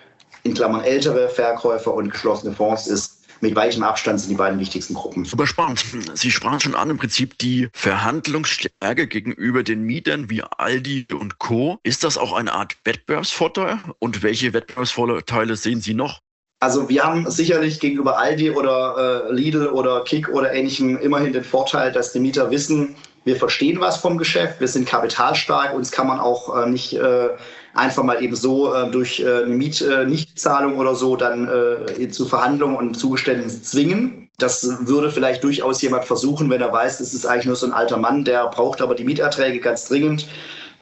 [0.43, 4.95] in Klammern ältere Verkäufer und geschlossene Fonds ist mit weichem Abstand sind die beiden wichtigsten
[4.95, 5.25] Gruppen.
[5.25, 5.85] Super spannend.
[6.15, 11.79] Sie sprachen schon an, im Prinzip die Verhandlungsstärke gegenüber den Mietern wie Aldi und Co.
[11.83, 13.79] Ist das auch eine Art Wettbewerbsvorteil?
[13.99, 16.21] Und welche Wettbewerbsvorteile sehen Sie noch?
[16.61, 21.45] Also wir haben sicherlich gegenüber Aldi oder äh, Lidl oder Kick oder ähnlichem immerhin den
[21.45, 22.97] Vorteil, dass die Mieter wissen,
[23.29, 27.29] wir verstehen was vom Geschäft, wir sind kapitalstark, uns kann man auch äh, nicht äh,
[27.75, 32.77] einfach mal eben so äh, durch äh, eine Mietnichtzahlung oder so dann äh, zu Verhandlungen
[32.77, 34.31] und Zugeständnissen zwingen.
[34.39, 37.73] Das würde vielleicht durchaus jemand versuchen, wenn er weiß, es ist eigentlich nur so ein
[37.73, 40.27] alter Mann, der braucht aber die Mieterträge ganz dringend.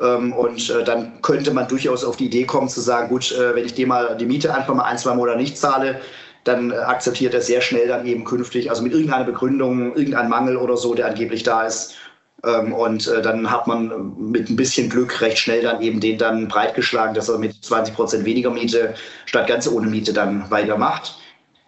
[0.00, 3.56] Ähm, und äh, dann könnte man durchaus auf die Idee kommen zu sagen, gut, äh,
[3.56, 6.00] wenn ich dem mal die Miete einfach mal ein, zwei Monate nicht zahle,
[6.46, 10.56] dann äh, akzeptiert er sehr schnell dann eben künftig, also mit irgendeiner Begründung, irgendein Mangel
[10.56, 11.94] oder so, der angeblich da ist,
[12.42, 16.48] und äh, dann hat man mit ein bisschen Glück recht schnell dann eben den dann
[16.48, 18.94] breitgeschlagen, dass er mit 20 Prozent weniger Miete
[19.24, 21.18] statt ganz ohne Miete dann weitermacht.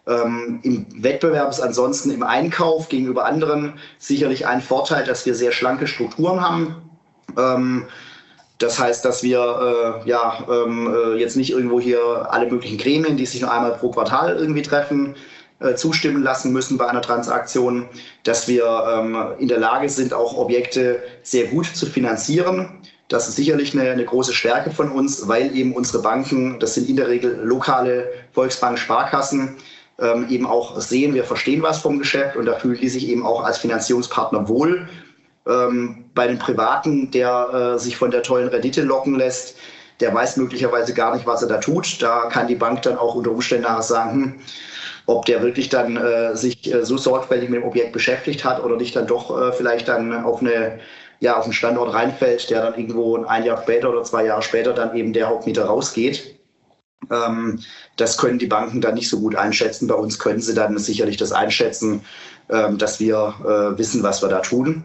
[0.07, 5.53] Ähm, Im Wettbewerb ist ansonsten im Einkauf gegenüber anderen sicherlich ein Vorteil, dass wir sehr
[5.53, 6.77] schlanke Strukturen haben.
[7.37, 7.85] Ähm,
[8.59, 13.17] das heißt, dass wir äh, ja, ähm, äh, jetzt nicht irgendwo hier alle möglichen Gremien,
[13.17, 15.15] die sich nur einmal pro Quartal irgendwie treffen,
[15.61, 17.89] äh, zustimmen lassen müssen bei einer Transaktion,
[18.25, 22.69] dass wir ähm, in der Lage sind, auch Objekte sehr gut zu finanzieren.
[23.09, 26.89] Das ist sicherlich eine, eine, große Stärke von uns, weil eben unsere Banken, das sind
[26.89, 29.57] in der Regel lokale Volksbanken, Sparkassen,
[29.99, 33.27] ähm, eben auch sehen, wir verstehen was vom Geschäft und da fühlen die sich eben
[33.27, 34.89] auch als Finanzierungspartner wohl
[35.49, 39.57] ähm, bei den Privaten, der äh, sich von der tollen Rendite locken lässt,
[40.01, 42.01] der weiß möglicherweise gar nicht, was er da tut.
[42.01, 44.35] Da kann die Bank dann auch unter Umständen nachher sagen, hm,
[45.09, 48.77] ob der wirklich dann äh, sich äh, so sorgfältig mit dem Objekt beschäftigt hat oder
[48.77, 50.81] nicht dann doch äh, vielleicht dann auf eine
[51.21, 54.73] ja, auf einen Standort reinfällt, der dann irgendwo ein Jahr später oder zwei Jahre später
[54.73, 56.39] dann eben der Hauptmieter rausgeht.
[57.11, 57.59] Ähm,
[57.97, 59.89] das können die Banken dann nicht so gut einschätzen.
[59.89, 62.03] Bei uns können sie dann sicherlich das einschätzen,
[62.51, 64.85] ähm, dass wir äh, wissen, was wir da tun.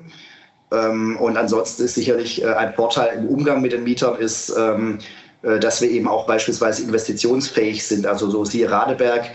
[0.72, 5.00] Ähm, und ansonsten ist sicherlich äh, ein Vorteil im Umgang mit den Mietern ist, ähm,
[5.44, 8.08] äh, dass wir eben auch beispielsweise investitionsfähig sind.
[8.08, 9.30] Also so siehe Radeberg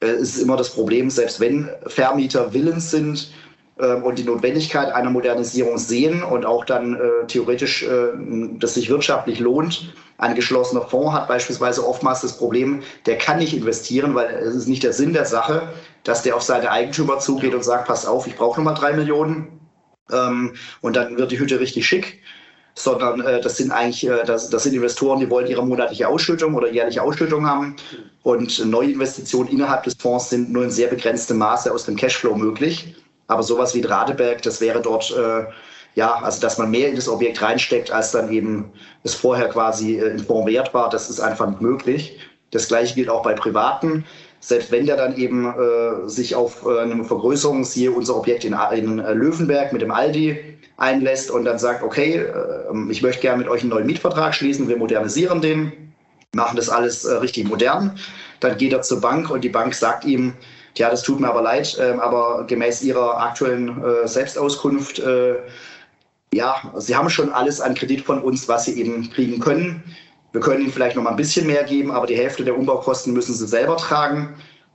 [0.00, 3.32] ist immer das Problem, selbst wenn Vermieter willens sind
[3.80, 7.86] ähm, und die Notwendigkeit einer Modernisierung sehen und auch dann theoretisch,
[8.58, 13.54] dass sich wirtschaftlich lohnt, ein geschlossener Fonds hat beispielsweise oftmals das Problem, der kann nicht
[13.54, 15.68] investieren, weil es ist nicht der Sinn der Sache,
[16.02, 19.60] dass der auf seine Eigentümer zugeht und sagt, pass auf, ich brauche nochmal drei Millionen
[20.10, 22.20] ähm, und dann wird die Hütte richtig schick,
[22.78, 26.54] sondern äh, das sind eigentlich, äh, das, das sind Investoren, die wollen ihre monatliche Ausschüttung
[26.54, 27.76] oder jährliche Ausschüttung haben
[28.22, 32.94] und Neuinvestitionen innerhalb des Fonds sind nur in sehr begrenztem Maße aus dem Cashflow möglich.
[33.26, 35.44] Aber sowas wie Radeberg, das wäre dort äh,
[35.94, 38.70] ja, also dass man mehr in das Objekt reinsteckt, als dann eben
[39.02, 42.18] es vorher quasi äh, im Fonds wert war, das ist einfach nicht möglich.
[42.52, 44.04] Das gleiche gilt auch bei Privaten
[44.40, 48.56] selbst wenn der dann eben äh, sich auf äh, eine Vergrößerung, siehe unser Objekt in,
[48.72, 53.38] in äh, Löwenberg mit dem Aldi einlässt und dann sagt, okay, äh, ich möchte gerne
[53.38, 55.92] mit euch einen neuen Mietvertrag schließen, wir modernisieren den,
[56.32, 57.98] machen das alles äh, richtig modern,
[58.40, 60.32] dann geht er zur Bank und die Bank sagt ihm,
[60.76, 65.02] ja, das tut mir aber leid, ähm, aber gemäß ihrer aktuellen äh, Selbstauskunft,
[66.32, 69.82] ja, sie haben schon alles an Kredit von uns, was sie eben kriegen können.
[70.32, 73.14] Wir können ihnen vielleicht noch mal ein bisschen mehr geben, aber die Hälfte der Umbaukosten
[73.14, 74.34] müssen sie selber tragen.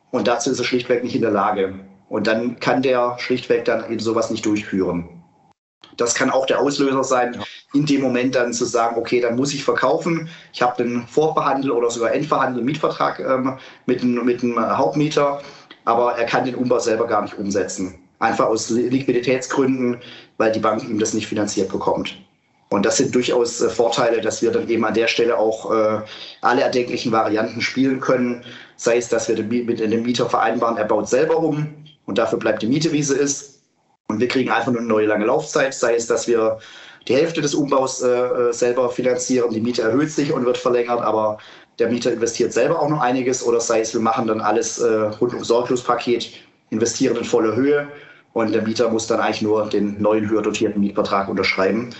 [0.09, 1.75] Und dazu ist er schlichtweg nicht in der Lage.
[2.09, 5.22] Und dann kann der schlichtweg dann eben sowas nicht durchführen.
[5.97, 7.41] Das kann auch der Auslöser sein,
[7.73, 10.29] in dem Moment dann zu sagen, okay, dann muss ich verkaufen.
[10.53, 15.41] Ich habe einen vorverhandelten oder sogar endverhandelten Mietvertrag ähm, mit, einem, mit einem Hauptmieter,
[15.85, 17.95] aber er kann den Umbau selber gar nicht umsetzen.
[18.19, 19.97] Einfach aus Liquiditätsgründen,
[20.37, 22.15] weil die Bank ihm das nicht finanziert bekommt.
[22.73, 26.01] Und das sind durchaus äh, Vorteile, dass wir dann eben an der Stelle auch äh,
[26.41, 28.43] alle erdenklichen Varianten spielen können.
[28.77, 31.71] Sei es, dass wir mit dem Mieter vereinbaren, er baut selber um
[32.07, 33.52] und dafür bleibt die Miete, wie sie ist.
[34.07, 35.73] Und wir kriegen einfach nur eine neue lange Laufzeit.
[35.73, 36.59] Sei es, dass wir
[37.07, 41.01] die Hälfte des Umbaus äh, äh selber finanzieren, die Miete erhöht sich und wird verlängert,
[41.01, 41.37] aber
[41.79, 43.45] der Mieter investiert selber auch noch einiges.
[43.45, 46.31] Oder sei es, wir machen dann alles äh, rund um Sorglospaket,
[46.69, 47.87] investieren in voller Höhe
[48.33, 51.91] und der Mieter muss dann eigentlich nur den neuen höher dotierten Mietvertrag unterschreiben.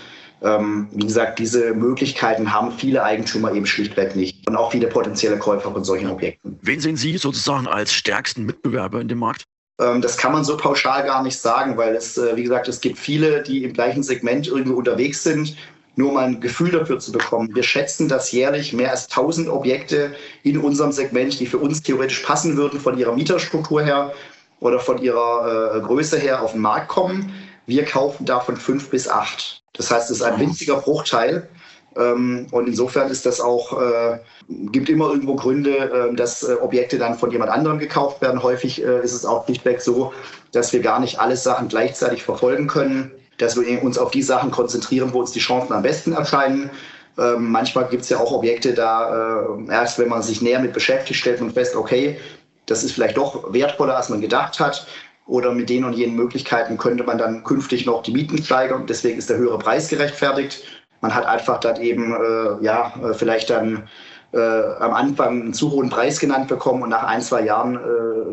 [0.42, 5.38] Ähm, wie gesagt, diese Möglichkeiten haben viele Eigentümer eben schlichtweg nicht und auch viele potenzielle
[5.38, 6.58] Käufer von solchen Objekten.
[6.60, 9.44] Wen sehen Sie sozusagen als stärksten Mitbewerber in dem Markt?
[9.80, 12.80] Ähm, das kann man so pauschal gar nicht sagen, weil es, äh, wie gesagt, es
[12.80, 15.56] gibt viele, die im gleichen Segment irgendwo unterwegs sind.
[15.96, 17.54] Nur mal ein Gefühl dafür zu bekommen.
[17.54, 22.20] Wir schätzen, dass jährlich mehr als 1000 Objekte in unserem Segment, die für uns theoretisch
[22.20, 24.12] passen würden, von ihrer Mieterstruktur her
[24.58, 27.32] oder von ihrer äh, Größe her auf den Markt kommen.
[27.66, 29.62] Wir kaufen davon fünf bis acht.
[29.72, 31.48] Das heißt, es ist ein winziger Bruchteil.
[31.96, 35.76] Ähm, und insofern ist das auch, äh, gibt immer irgendwo Gründe,
[36.10, 38.42] äh, dass äh, Objekte dann von jemand anderem gekauft werden.
[38.42, 40.12] Häufig äh, ist es auch schlichtweg so,
[40.52, 44.50] dass wir gar nicht alle Sachen gleichzeitig verfolgen können, dass wir uns auf die Sachen
[44.50, 46.70] konzentrieren, wo uns die Chancen am besten erscheinen.
[47.18, 51.18] Ähm, manchmal gibt es ja auch Objekte, da erst wenn man sich näher mit beschäftigt,
[51.18, 52.18] stellt man fest, okay,
[52.66, 54.86] das ist vielleicht doch wertvoller, als man gedacht hat
[55.26, 58.86] oder mit den und jenen Möglichkeiten könnte man dann künftig noch die Mieten steigern.
[58.86, 60.62] Deswegen ist der höhere Preis gerechtfertigt.
[61.04, 63.86] Man hat einfach dann eben, äh, ja, äh, vielleicht dann
[64.32, 67.78] äh, am Anfang einen zu hohen Preis genannt bekommen und nach ein, zwei Jahren,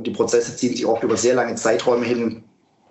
[0.04, 2.46] die Prozesse ziehen sich oft über sehr lange Zeiträume hin,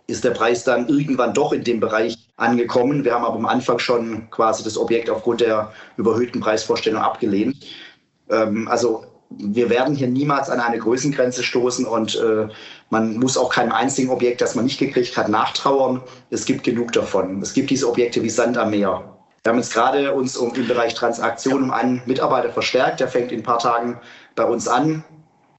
[0.06, 3.04] ist der Preis dann irgendwann doch in dem Bereich angekommen.
[3.04, 7.56] Wir haben aber am Anfang schon quasi das Objekt aufgrund der überhöhten Preisvorstellung abgelehnt.
[8.28, 12.48] Ähm, also wir werden hier niemals an eine Größengrenze stoßen und äh,
[12.90, 16.02] man muss auch keinem einzigen Objekt, das man nicht gekriegt hat, nachtrauern.
[16.28, 17.40] Es gibt genug davon.
[17.40, 19.16] Es gibt diese Objekte wie Sand am Meer.
[19.50, 23.00] Wir haben jetzt gerade uns um den Bereich Transaktion um einen Mitarbeiter verstärkt.
[23.00, 23.98] Der fängt in ein paar Tagen
[24.36, 25.02] bei uns an.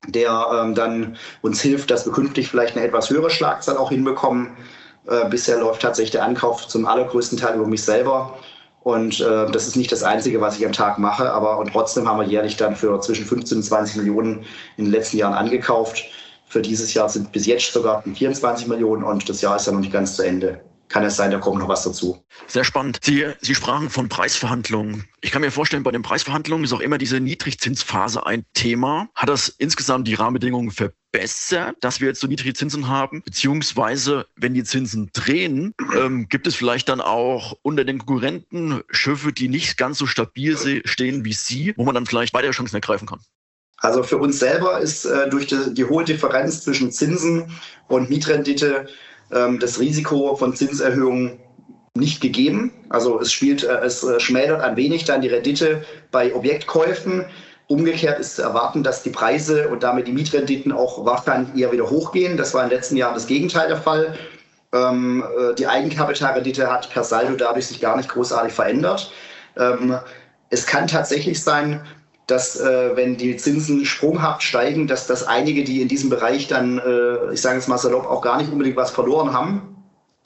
[0.07, 4.55] der ähm, dann uns hilft, dass wir künftig vielleicht eine etwas höhere Schlagzahl auch hinbekommen.
[5.07, 8.39] Äh, bisher läuft tatsächlich der Ankauf zum allergrößten Teil über mich selber.
[8.79, 12.07] Und äh, das ist nicht das Einzige, was ich am Tag mache, aber und trotzdem
[12.07, 14.45] haben wir jährlich dann für zwischen 15 und 20 Millionen
[14.77, 16.01] in den letzten Jahren angekauft.
[16.47, 19.81] Für dieses Jahr sind bis jetzt sogar 24 Millionen und das Jahr ist ja noch
[19.81, 22.23] nicht ganz zu Ende kann es sein, da kommt noch was dazu.
[22.47, 22.99] Sehr spannend.
[23.01, 25.05] Sie, Sie sprachen von Preisverhandlungen.
[25.21, 29.09] Ich kann mir vorstellen, bei den Preisverhandlungen ist auch immer diese Niedrigzinsphase ein Thema.
[29.15, 33.21] Hat das insgesamt die Rahmenbedingungen verbessert, dass wir jetzt so niedrige Zinsen haben?
[33.23, 39.31] Beziehungsweise, wenn die Zinsen drehen, ähm, gibt es vielleicht dann auch unter den Konkurrenten Schiffe,
[39.31, 43.07] die nicht ganz so stabil stehen wie Sie, wo man dann vielleicht weitere Chancen ergreifen
[43.07, 43.19] kann?
[43.77, 47.51] Also für uns selber ist äh, durch die, die hohe Differenz zwischen Zinsen
[47.87, 48.87] und Mietrendite
[49.33, 51.39] ähm, das Risiko von Zinserhöhungen
[51.95, 52.71] nicht gegeben.
[52.89, 57.25] Also es spielt, äh, es äh, schmälert ein wenig dann die Rendite bei Objektkäufen.
[57.67, 61.89] Umgekehrt ist zu erwarten, dass die Preise und damit die Mietrenditen auch wahrscheinlich eher wieder
[61.89, 62.37] hochgehen.
[62.37, 64.17] Das war in den letzten Jahren das Gegenteil der Fall.
[64.73, 69.11] Ähm, äh, die Eigenkapitalrendite hat per Saldo dadurch sich gar nicht großartig verändert.
[69.57, 69.97] Ähm,
[70.49, 71.81] es kann tatsächlich sein,
[72.27, 76.79] dass äh, wenn die Zinsen sprunghaft steigen, dass, dass einige, die in diesem Bereich dann,
[76.79, 79.75] äh, ich sage jetzt mal salopp, auch gar nicht unbedingt was verloren haben,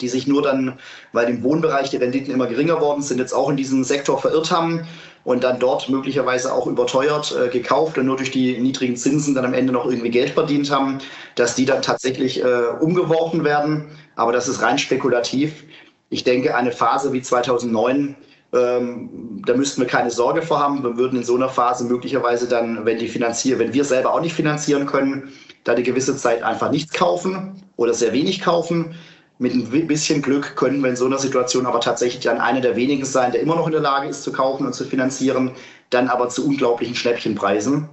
[0.02, 0.78] die sich nur dann,
[1.14, 4.52] weil im Wohnbereich die Renditen immer geringer worden sind, jetzt auch in diesem Sektor verirrt
[4.52, 4.86] haben
[5.24, 9.46] und dann dort möglicherweise auch überteuert äh, gekauft und nur durch die niedrigen Zinsen dann
[9.46, 11.00] am Ende noch irgendwie Geld verdient haben,
[11.36, 13.86] dass die dann tatsächlich äh, umgeworfen werden.
[14.16, 15.64] Aber das ist rein spekulativ.
[16.10, 18.16] Ich denke, eine Phase wie 2009
[18.56, 20.84] ähm, da müssten wir keine Sorge vor haben.
[20.84, 24.22] Wir würden in so einer Phase möglicherweise dann, wenn die finanzieren, wenn wir selber auch
[24.22, 28.96] nicht finanzieren können, da eine gewisse Zeit einfach nichts kaufen oder sehr wenig kaufen.
[29.38, 32.78] Mit ein bisschen Glück können wir in so einer Situation aber tatsächlich dann einer der
[32.78, 35.52] wenigen sein, der immer noch in der Lage ist zu kaufen und zu finanzieren,
[35.90, 37.90] dann aber zu unglaublichen Schnäppchenpreisen.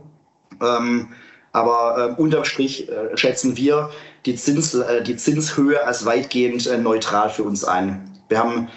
[0.61, 1.09] Ähm,
[1.51, 3.91] aber äh, unterm Strich äh, schätzen wir
[4.25, 8.11] die, Zins, äh, die Zinshöhe als weitgehend äh, neutral für uns ein.
[8.29, 8.69] Wir haben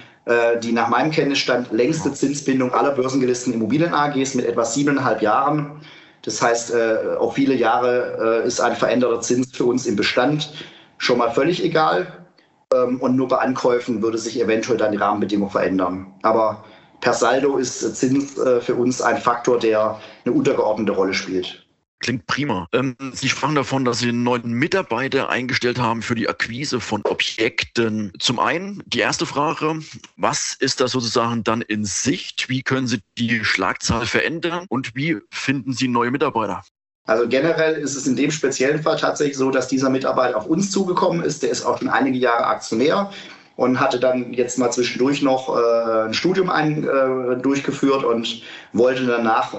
[0.63, 5.81] die nach meinem Kenntnisstand längste Zinsbindung aller börsengelisteten Immobilien-AGs mit etwa siebeneinhalb Jahren.
[6.25, 10.51] Das heißt, äh, auf viele Jahre äh, ist ein veränderter Zins für uns im Bestand
[10.97, 12.25] schon mal völlig egal.
[12.73, 16.07] Ähm, und nur bei Ankäufen würde sich eventuell dann die Rahmenbedingungen verändern.
[16.23, 16.63] Aber
[17.01, 21.64] per Saldo ist Zins für uns ein Faktor, der eine untergeordnete Rolle spielt.
[22.05, 22.67] Klingt prima.
[22.71, 27.01] Ähm, Sie sprachen davon, dass Sie einen neuen Mitarbeiter eingestellt haben für die Akquise von
[27.03, 28.13] Objekten.
[28.19, 29.79] Zum einen die erste Frage,
[30.15, 32.47] was ist da sozusagen dann in Sicht?
[32.47, 36.61] Wie können Sie die Schlagzahl verändern und wie finden Sie neue Mitarbeiter?
[37.07, 40.69] Also generell ist es in dem speziellen Fall tatsächlich so, dass dieser Mitarbeiter auf uns
[40.69, 41.41] zugekommen ist.
[41.41, 43.11] Der ist auch schon einige Jahre Aktionär
[43.55, 48.41] und hatte dann jetzt mal zwischendurch noch äh, ein Studium ein, äh, durchgeführt und
[48.73, 49.57] wollte danach, äh,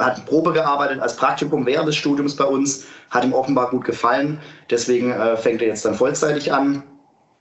[0.00, 4.40] hat Probe gearbeitet als Praktikum während des Studiums bei uns, hat ihm offenbar gut gefallen,
[4.68, 6.82] deswegen äh, fängt er jetzt dann vollzeitig an.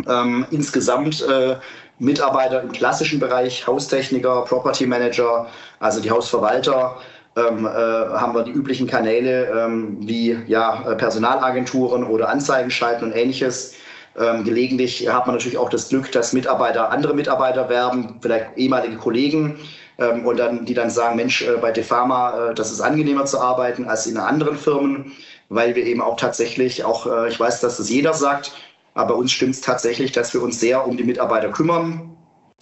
[0.08, 1.58] Ähm, insgesamt äh,
[1.98, 5.48] Mitarbeiter im klassischen Bereich, Haustechniker, Property Manager,
[5.80, 6.96] also die Hausverwalter,
[7.36, 13.12] ähm, äh, haben wir die üblichen Kanäle ähm, wie ja, Personalagenturen oder Anzeigen schalten und
[13.12, 13.74] ähnliches
[14.18, 18.98] ähm, gelegentlich hat man natürlich auch das Glück, dass Mitarbeiter andere Mitarbeiter werben, vielleicht ehemalige
[18.98, 19.60] Kollegen,
[20.00, 23.40] ähm, und dann, die dann sagen, Mensch, äh, bei Defama, äh, das ist angenehmer zu
[23.40, 25.12] arbeiten als in anderen Firmen,
[25.50, 28.54] weil wir eben auch tatsächlich, auch äh, ich weiß, dass das jeder sagt,
[28.94, 32.16] aber uns stimmt es tatsächlich, dass wir uns sehr um die Mitarbeiter kümmern,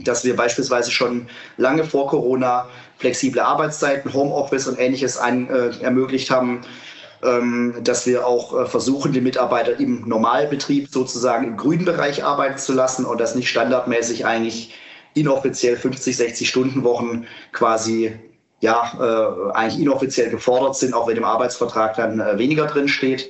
[0.04, 6.32] dass wir beispielsweise schon lange vor Corona flexible Arbeitszeiten, Homeoffice und ähnliches ein, äh, ermöglicht
[6.32, 6.62] haben,
[7.22, 12.74] dass wir auch äh, versuchen, die Mitarbeiter im Normalbetrieb sozusagen im grünen Bereich arbeiten zu
[12.74, 14.76] lassen und das nicht standardmäßig eigentlich
[15.16, 18.14] inoffiziell 50, 60 Stunden Wochen quasi
[18.60, 23.30] ja äh, eigentlich inoffiziell gefordert sind, auch wenn im Arbeitsvertrag dann äh, weniger drin steht.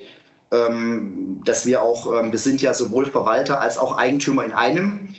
[0.51, 5.15] Ähm, dass wir auch, ähm, wir sind ja sowohl Verwalter als auch Eigentümer in einem.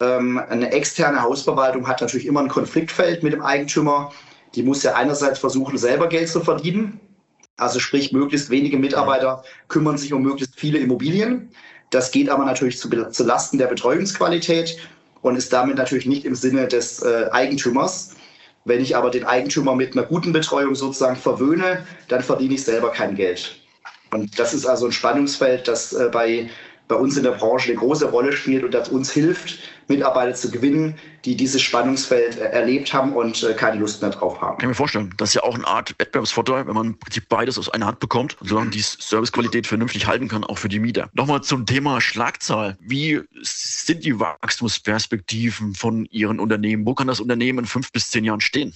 [0.00, 4.12] Ähm, eine externe Hausverwaltung hat natürlich immer ein Konfliktfeld mit dem Eigentümer.
[4.54, 7.00] Die muss ja einerseits versuchen, selber Geld zu verdienen
[7.58, 11.50] also sprich, möglichst wenige Mitarbeiter kümmern sich um möglichst viele Immobilien.
[11.90, 14.78] Das geht aber natürlich zu, zu Lasten der Betreuungsqualität
[15.22, 18.14] und ist damit natürlich nicht im Sinne des äh, Eigentümers.
[18.64, 22.90] Wenn ich aber den Eigentümer mit einer guten Betreuung sozusagen verwöhne, dann verdiene ich selber
[22.90, 23.58] kein Geld.
[24.10, 26.48] Und das ist also ein Spannungsfeld, das äh, bei
[26.88, 29.58] bei uns in der Branche eine große Rolle spielt und das uns hilft,
[29.88, 34.40] Mitarbeiter zu gewinnen, die dieses Spannungsfeld äh, erlebt haben und äh, keine Lust mehr drauf
[34.40, 34.58] haben.
[34.58, 35.14] Kann ich mir vorstellen.
[35.16, 38.00] Das ist ja auch eine Art Wettbewerbsvorteil, wenn man im Prinzip beides aus einer Hand
[38.00, 41.10] bekommt solange die Servicequalität vernünftig halten kann, auch für die Mieter.
[41.12, 42.76] Nochmal zum Thema Schlagzahl.
[42.80, 46.86] Wie sind die Wachstumsperspektiven von Ihren Unternehmen?
[46.86, 48.72] Wo kann das Unternehmen in fünf bis zehn Jahren stehen?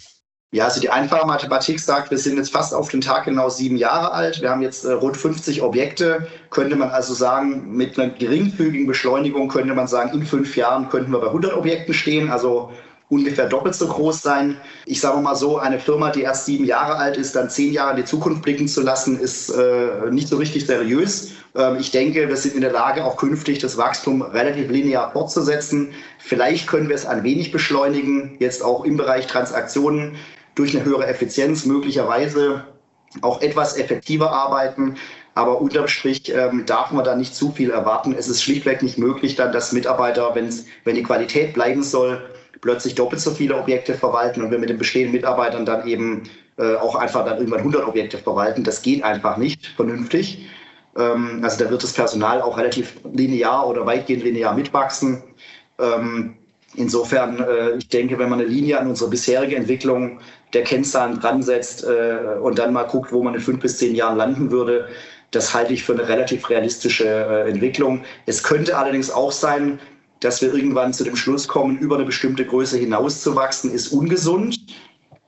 [0.54, 3.78] Ja, also die einfache Mathematik sagt, wir sind jetzt fast auf den Tag genau sieben
[3.78, 4.42] Jahre alt.
[4.42, 6.26] Wir haben jetzt äh, rund 50 Objekte.
[6.50, 11.10] Könnte man also sagen, mit einer geringfügigen Beschleunigung könnte man sagen, in fünf Jahren könnten
[11.10, 12.30] wir bei 100 Objekten stehen.
[12.30, 12.70] Also
[13.08, 14.58] ungefähr doppelt so groß sein.
[14.84, 17.92] Ich sage mal so, eine Firma, die erst sieben Jahre alt ist, dann zehn Jahre
[17.92, 21.30] in die Zukunft blicken zu lassen, ist äh, nicht so richtig seriös.
[21.54, 25.94] Ähm, ich denke, wir sind in der Lage, auch künftig das Wachstum relativ linear fortzusetzen.
[26.18, 30.16] Vielleicht können wir es ein wenig beschleunigen, jetzt auch im Bereich Transaktionen
[30.54, 32.64] durch eine höhere Effizienz möglicherweise
[33.20, 34.96] auch etwas effektiver arbeiten.
[35.34, 38.14] Aber unterm Strich ähm, darf man da nicht zu viel erwarten.
[38.16, 42.22] Es ist schlichtweg nicht möglich, dann, dass Mitarbeiter, wenn's, wenn die Qualität bleiben soll,
[42.60, 46.24] plötzlich doppelt so viele Objekte verwalten und wir mit den bestehenden Mitarbeitern dann eben
[46.58, 48.62] äh, auch einfach dann irgendwann 100 Objekte verwalten.
[48.62, 50.48] Das geht einfach nicht vernünftig.
[50.96, 55.22] Ähm, also da wird das Personal auch relativ linear oder weitgehend linear mitwachsen.
[55.78, 56.36] Ähm,
[56.74, 60.18] insofern, äh, ich denke, wenn man eine Linie an unsere bisherige Entwicklung
[60.52, 63.94] der Kennzahlen dran setzt äh, und dann mal guckt, wo man in fünf bis zehn
[63.94, 64.88] Jahren landen würde,
[65.30, 68.04] das halte ich für eine relativ realistische äh, Entwicklung.
[68.26, 69.80] Es könnte allerdings auch sein,
[70.20, 74.58] dass wir irgendwann zu dem Schluss kommen, über eine bestimmte Größe hinauszuwachsen, ist ungesund.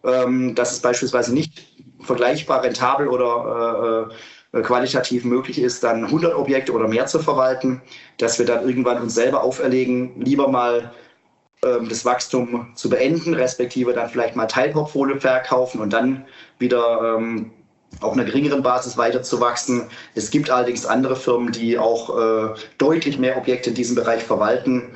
[0.04, 1.64] Ähm, dass es beispielsweise nicht
[2.00, 4.10] vergleichbar rentabel oder
[4.52, 7.80] äh, äh qualitativ möglich ist, dann 100 Objekte oder mehr zu verwalten,
[8.18, 10.92] dass wir dann irgendwann uns selber auferlegen, lieber mal
[11.88, 16.24] das Wachstum zu beenden, respektive dann vielleicht mal Teilportfolio verkaufen und dann
[16.58, 17.50] wieder ähm,
[18.00, 19.88] auf einer geringeren Basis weiter zu wachsen.
[20.14, 24.90] Es gibt allerdings andere Firmen, die auch äh, deutlich mehr Objekte in diesem Bereich verwalten,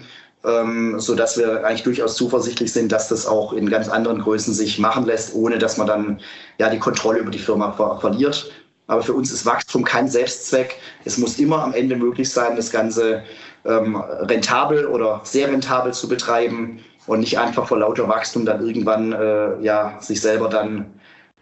[0.44, 4.54] ähm, so dass wir eigentlich durchaus zuversichtlich sind, dass das auch in ganz anderen Größen
[4.54, 6.20] sich machen lässt, ohne dass man dann
[6.58, 8.50] ja die Kontrolle über die Firma ver verliert.
[8.86, 10.76] Aber für uns ist Wachstum kein Selbstzweck.
[11.04, 13.22] Es muss immer am Ende möglich sein, das Ganze
[13.68, 19.12] ähm, rentabel oder sehr rentabel zu betreiben und nicht einfach vor lauter Wachstum dann irgendwann
[19.12, 20.86] äh, ja sich selber dann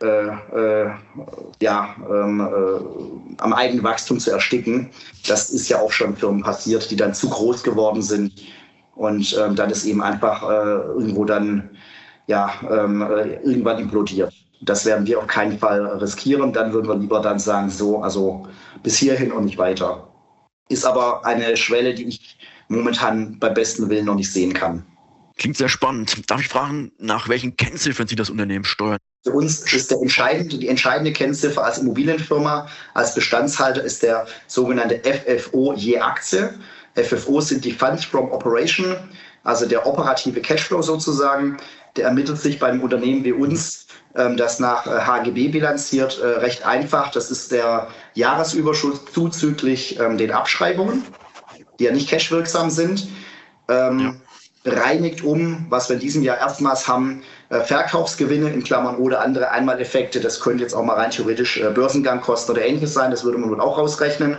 [0.02, 0.90] äh, äh,
[1.62, 4.90] ja, ähm, äh, am eigenen Wachstum zu ersticken.
[5.26, 8.32] Das ist ja auch schon Firmen passiert, die dann zu groß geworden sind
[8.94, 11.70] und ähm, dann ist eben einfach äh, irgendwo dann
[12.26, 14.34] ja, ähm, äh, irgendwann implodiert.
[14.60, 16.52] Das werden wir auf keinen Fall riskieren.
[16.52, 18.46] Dann würden wir lieber dann sagen, so, also
[18.82, 20.06] bis hierhin und nicht weiter.
[20.68, 22.36] Ist aber eine Schwelle, die ich
[22.68, 24.84] momentan beim besten Willen noch nicht sehen kann.
[25.36, 26.30] Klingt sehr spannend.
[26.30, 28.98] Darf ich fragen, nach welchen Kennziffern Sie das Unternehmen steuern?
[29.24, 35.02] Für uns ist der entscheidende, die entscheidende Kennziffer als Immobilienfirma, als Bestandshalter ist der sogenannte
[35.04, 36.54] FFO je Aktie.
[36.94, 38.96] FFO sind die Funds from Operation,
[39.44, 41.58] also der operative Cashflow sozusagen.
[41.96, 43.85] Der ermittelt sich bei einem Unternehmen wie uns,
[44.36, 47.10] das nach HGB äh, bilanziert, äh, recht einfach.
[47.10, 51.04] Das ist der Jahresüberschuss zuzüglich ähm, den Abschreibungen,
[51.78, 53.08] die ja nicht cashwirksam sind.
[53.68, 54.14] Ähm, ja
[54.66, 59.50] reinigt um, was wir in diesem Jahr erstmals haben, äh, Verkaufsgewinne in Klammern oder andere
[59.50, 60.20] Einmaleffekte.
[60.20, 63.10] Das könnte jetzt auch mal rein theoretisch Börsengangkosten oder ähnliches sein.
[63.10, 64.36] Das würde man wohl auch rausrechnen.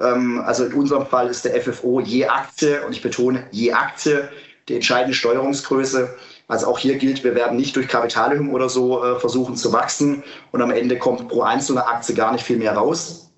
[0.00, 4.28] Ähm, also in unserem Fall ist der FFO je Aktie und ich betone je Aktie
[4.68, 6.14] die entscheidende Steuerungsgröße.
[6.52, 10.22] Also auch hier gilt, wir werden nicht durch Kapitalerhöhung oder so äh, versuchen zu wachsen
[10.50, 13.30] und am Ende kommt pro einzelne Aktie gar nicht viel mehr raus.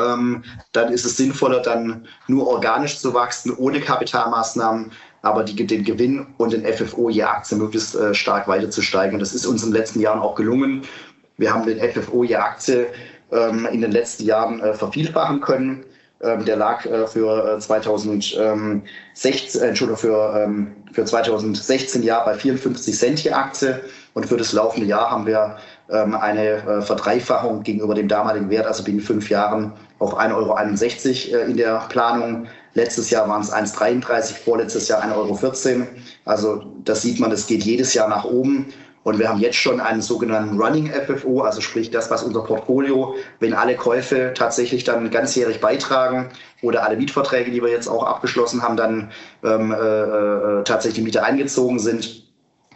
[0.00, 0.42] Ähm,
[0.72, 6.26] dann ist es sinnvoller, dann nur organisch zu wachsen, ohne Kapitalmaßnahmen, aber die, den Gewinn
[6.38, 9.20] und den FFO je Aktie möglichst äh, stark weiter zu steigern.
[9.20, 10.84] Das ist uns in den letzten Jahren auch gelungen.
[11.36, 12.86] Wir haben den FFO je Aktie
[13.30, 15.84] ähm, in den letzten Jahren äh, vervielfachen können.
[16.24, 22.96] Ähm, der lag äh, für 2016, äh, Entschuldigung, für, ähm, für 2016 Jahr bei 54
[22.96, 23.80] Cent je Aktie
[24.14, 25.56] und für das laufende Jahr haben wir
[25.90, 31.44] ähm, eine äh, Verdreifachung gegenüber dem damaligen Wert, also binnen fünf Jahren auf 1,61 Euro
[31.50, 35.14] in der Planung Letztes Jahr waren es 1,33, vorletztes Jahr 1,14
[35.76, 35.86] Euro.
[36.24, 38.66] Also das sieht man, das geht jedes Jahr nach oben.
[39.04, 43.14] Und wir haben jetzt schon einen sogenannten Running FFO, also sprich das, was unser Portfolio,
[43.38, 46.30] wenn alle Käufe tatsächlich dann ganzjährig beitragen
[46.62, 49.10] oder alle Mietverträge, die wir jetzt auch abgeschlossen haben, dann
[49.44, 52.24] ähm, äh, äh tatsächlich die Miete eingezogen sind.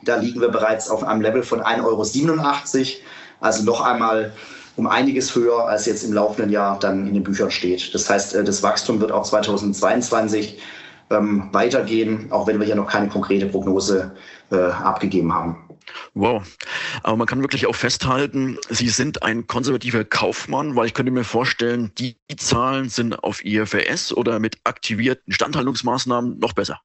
[0.05, 3.03] Da liegen wir bereits auf einem Level von 1,87 Euro.
[3.41, 4.33] Also noch einmal
[4.77, 7.95] um einiges höher, als jetzt im laufenden Jahr dann in den Büchern steht.
[7.95, 10.61] Das heißt, äh, das Wachstum wird auch 2022
[11.11, 14.13] ähm, weitergehen, auch wenn wir hier noch keine konkrete Prognose
[14.51, 15.68] äh, abgegeben haben.
[16.15, 16.43] Wow.
[17.03, 21.25] Aber man kann wirklich auch festhalten, Sie sind ein konservativer Kaufmann, weil ich könnte mir
[21.25, 26.81] vorstellen, die Zahlen sind auf IFRS oder mit aktivierten Standhaltungsmaßnahmen noch besser.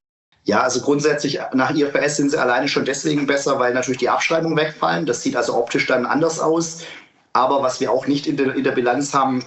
[0.45, 4.57] Ja, also grundsätzlich nach IFRS sind sie alleine schon deswegen besser, weil natürlich die Abschreibungen
[4.57, 5.05] wegfallen.
[5.05, 6.83] Das sieht also optisch dann anders aus.
[7.31, 9.43] Aber was wir auch nicht in der, in der Bilanz haben,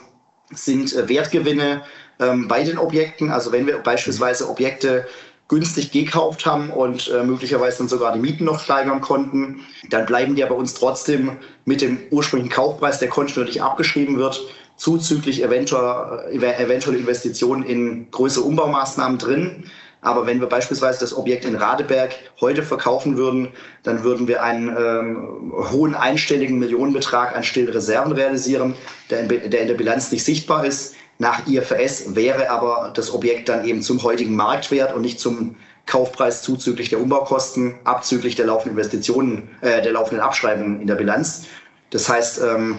[0.53, 1.83] sind äh, Wertgewinne
[2.19, 3.31] ähm, bei den Objekten.
[3.31, 5.07] Also wenn wir beispielsweise Objekte
[5.49, 10.35] günstig gekauft haben und äh, möglicherweise dann sogar die Mieten noch steigern konnten, dann bleiben
[10.35, 11.33] die ja bei uns trotzdem
[11.65, 14.41] mit dem ursprünglichen Kaufpreis, der kontinuierlich abgeschrieben wird,
[14.77, 19.65] zuzüglich äh, eventuelle Investitionen in größere Umbaumaßnahmen drin.
[20.03, 23.49] Aber wenn wir beispielsweise das Objekt in Radeberg heute verkaufen würden,
[23.83, 28.75] dann würden wir einen ähm, hohen einstelligen Millionenbetrag an stillen Reserven realisieren,
[29.11, 30.95] der in, der in der Bilanz nicht sichtbar ist.
[31.19, 35.57] Nach IFRS wäre aber das Objekt dann eben zum heutigen Marktwert und nicht zum
[35.87, 41.47] Kaufpreis zuzüglich der Umbaukosten, abzüglich der laufenden Investitionen, äh, der laufenden Abschreibungen in der Bilanz.
[41.91, 42.79] Das heißt, ähm,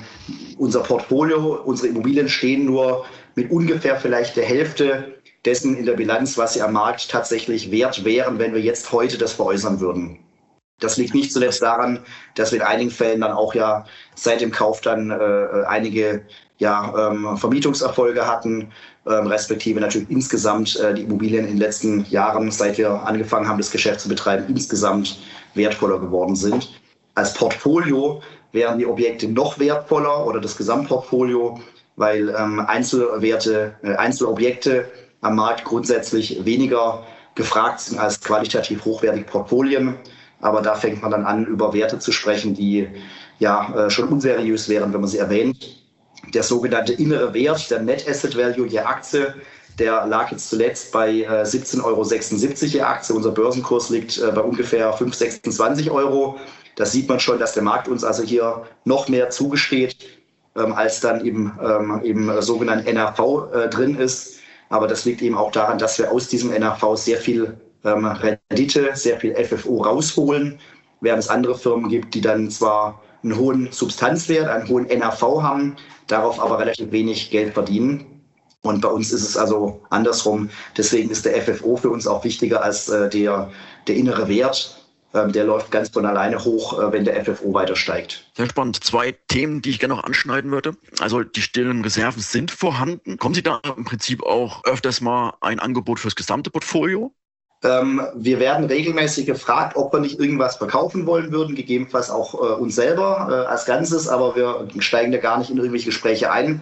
[0.58, 5.16] unser Portfolio, unsere Immobilien stehen nur mit ungefähr vielleicht der Hälfte
[5.46, 9.18] dessen in der Bilanz, was sie am Markt tatsächlich wert wären, wenn wir jetzt heute
[9.18, 10.20] das veräußern würden.
[10.80, 12.00] Das liegt nicht zuletzt daran,
[12.36, 16.24] dass wir in einigen Fällen dann auch ja seit dem Kauf dann äh, einige
[16.60, 18.72] ja, ähm, Vermietungserfolge hatten,
[19.08, 23.58] ähm, respektive natürlich insgesamt äh, die Immobilien in den letzten Jahren, seit wir angefangen haben,
[23.58, 25.20] das Geschäft zu betreiben, insgesamt
[25.54, 26.80] wertvoller geworden sind.
[27.16, 28.22] Als Portfolio
[28.52, 31.60] wären die Objekte noch wertvoller oder das Gesamtportfolio,
[31.96, 34.88] weil ähm, Einzelwerte, äh, Einzelobjekte
[35.22, 37.04] am Markt grundsätzlich weniger
[37.36, 39.96] gefragt sind als qualitativ hochwertige Portfolien.
[40.40, 42.88] Aber da fängt man dann an, über Werte zu sprechen, die
[43.40, 45.84] ja äh, schon unseriös wären, wenn man sie erwähnt.
[46.34, 49.34] Der sogenannte innere Wert, der Net Asset Value je Aktie,
[49.80, 53.16] der lag jetzt zuletzt bei äh, 17,76 Euro je Aktie.
[53.16, 56.38] Unser Börsenkurs liegt äh, bei ungefähr 5,26 Euro.
[56.76, 59.96] Da sieht man schon, dass der Markt uns also hier noch mehr zugesteht,
[60.56, 63.20] ähm, als dann im, ähm, im sogenannten NRV
[63.54, 64.38] äh, drin ist.
[64.70, 67.58] Aber das liegt eben auch daran, dass wir aus diesem NRV sehr viel
[67.88, 70.60] ähm, Rendite, sehr viel FFO rausholen,
[71.02, 75.76] während es andere Firmen gibt, die dann zwar einen hohen Substanzwert, einen hohen NRV haben,
[76.08, 78.06] darauf aber relativ wenig Geld verdienen.
[78.62, 80.50] Und bei uns ist es also andersrum.
[80.76, 83.50] Deswegen ist der FFO für uns auch wichtiger als äh, der,
[83.88, 84.78] der innere Wert.
[85.14, 88.30] Ähm, der läuft ganz von alleine hoch, äh, wenn der FFO weiter steigt.
[88.36, 88.84] Sehr spannend.
[88.84, 90.76] Zwei Themen, die ich gerne noch anschneiden würde.
[91.00, 93.18] Also die stillen Reserven sind vorhanden.
[93.18, 97.14] Kommen Sie da im Prinzip auch öfters mal ein Angebot fürs gesamte Portfolio?
[97.64, 102.54] Ähm, wir werden regelmäßig gefragt, ob wir nicht irgendwas verkaufen wollen würden, gegebenenfalls auch äh,
[102.62, 106.62] uns selber äh, als Ganzes, aber wir steigen da gar nicht in irgendwelche Gespräche ein.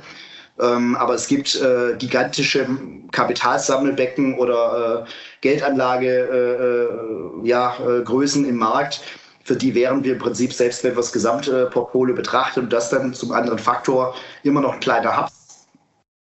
[0.58, 2.66] Ähm, aber es gibt äh, gigantische
[3.12, 5.10] Kapitalsammelbecken oder äh,
[5.42, 7.76] Geldanlage, äh, äh, ja,
[8.06, 9.02] Größen im Markt,
[9.44, 12.90] für die wären wir im Prinzip, selbst wenn wir das gesamte Portfolio betrachten und das
[12.90, 15.30] dann zum anderen Faktor, immer noch ein kleiner Hub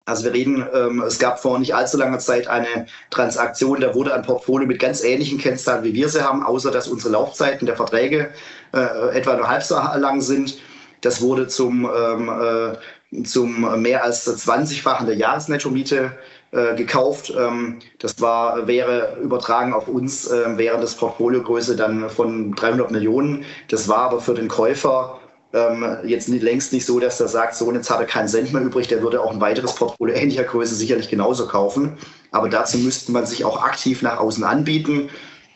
[0.09, 4.13] also wir reden, ähm, es gab vor nicht allzu langer Zeit eine Transaktion, da wurde
[4.13, 7.75] ein Portfolio mit ganz ähnlichen Kennzahlen, wie wir sie haben, außer dass unsere Laufzeiten der
[7.75, 8.31] Verträge
[8.73, 10.57] äh, etwa nur halb so lang sind.
[11.01, 16.11] Das wurde zum, ähm, äh, zum mehr als 20-fachen der Jahresnettomiete
[16.51, 17.31] äh, gekauft.
[17.37, 23.45] Ähm, das war, wäre übertragen auf uns, äh, wäre das Portfoliogröße dann von 300 Millionen.
[23.69, 25.18] Das war aber für den Käufer
[25.53, 28.53] ähm, jetzt nicht, längst nicht so, dass er sagt, so, jetzt hat er keinen Cent
[28.53, 31.97] mehr übrig, der würde auch ein weiteres Portfolio ähnlicher Größe sicherlich genauso kaufen.
[32.31, 35.09] Aber dazu müsste man sich auch aktiv nach außen anbieten.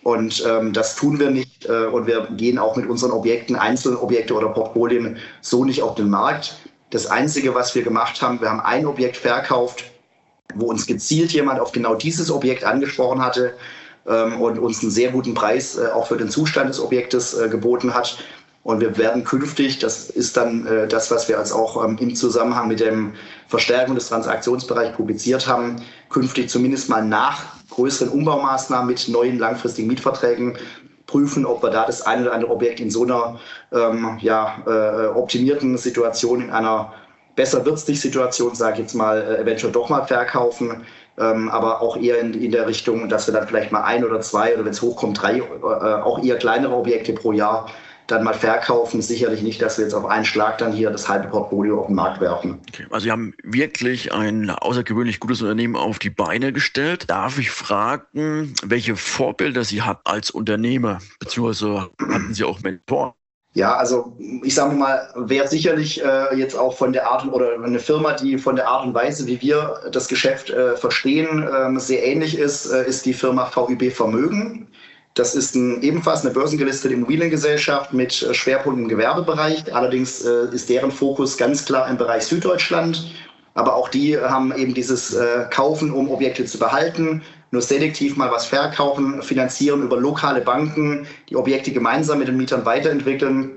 [0.03, 1.65] Und ähm, das tun wir nicht.
[1.65, 6.09] Äh, und wir gehen auch mit unseren Objekten, Einzelobjekte oder Portfolien so nicht auf den
[6.09, 6.57] Markt.
[6.89, 9.85] Das Einzige, was wir gemacht haben, wir haben ein Objekt verkauft,
[10.55, 13.53] wo uns gezielt jemand auf genau dieses Objekt angesprochen hatte
[14.07, 17.49] ähm, und uns einen sehr guten Preis äh, auch für den Zustand des Objektes äh,
[17.49, 18.17] geboten hat.
[18.63, 22.15] Und wir werden künftig, das ist dann äh, das, was wir als auch ähm, im
[22.15, 23.13] Zusammenhang mit dem
[23.49, 30.57] Verstärkung des Transaktionsbereichs publiziert haben, künftig zumindest mal nach größeren Umbaumaßnahmen mit neuen langfristigen Mietverträgen
[31.07, 33.39] prüfen, ob wir da das eine oder andere Objekt in so einer
[33.73, 36.93] ähm, ja, äh, optimierten Situation, in einer
[37.35, 40.85] besser wird's nicht Situation, sage ich jetzt mal, äh, eventuell doch mal verkaufen.
[41.19, 44.19] Ähm, aber auch eher in, in, der Richtung, dass wir dann vielleicht mal ein oder
[44.21, 47.67] zwei oder wenn es hochkommt, drei, äh, auch eher kleinere Objekte pro Jahr
[48.07, 49.01] dann mal verkaufen.
[49.01, 51.95] Sicherlich nicht, dass wir jetzt auf einen Schlag dann hier das halbe Portfolio auf den
[51.95, 52.59] Markt werfen.
[52.69, 57.09] Okay, also Sie haben wirklich ein außergewöhnlich gutes Unternehmen auf die Beine gestellt.
[57.09, 63.13] Darf ich fragen, welche Vorbilder Sie hat als Unternehmer, beziehungsweise hatten Sie auch Mentoren?
[63.55, 67.79] Ja, also ich sage mal, wer sicherlich äh, jetzt auch von der Art oder eine
[67.79, 72.03] Firma, die von der Art und Weise, wie wir das Geschäft äh, verstehen, äh, sehr
[72.03, 74.67] ähnlich ist, äh, ist die Firma VUB Vermögen.
[75.13, 79.73] Das ist ein, ebenfalls eine börsengelistete Immobiliengesellschaft mit äh, Schwerpunkt im Gewerbebereich.
[79.73, 83.13] Allerdings äh, ist deren Fokus ganz klar im Bereich Süddeutschland.
[83.53, 88.31] Aber auch die haben eben dieses äh, Kaufen, um Objekte zu behalten, nur selektiv mal
[88.31, 93.51] was verkaufen, finanzieren über lokale Banken, die Objekte gemeinsam mit den Mietern weiterentwickeln.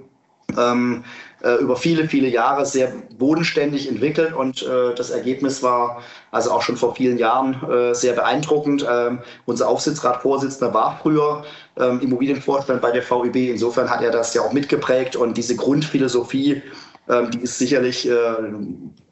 [1.47, 6.63] Äh, über viele, viele Jahre sehr bodenständig entwickelt und äh, das Ergebnis war also auch
[6.63, 8.85] schon vor vielen Jahren äh, sehr beeindruckend.
[8.91, 11.45] Ähm, unser Aufsichtsratsvorsitzender war früher
[11.79, 13.51] ähm, Immobilienvorstand bei der VEB.
[13.51, 16.63] Insofern hat er das ja auch mitgeprägt und diese Grundphilosophie,
[17.09, 18.15] ähm, die ist sicherlich, äh,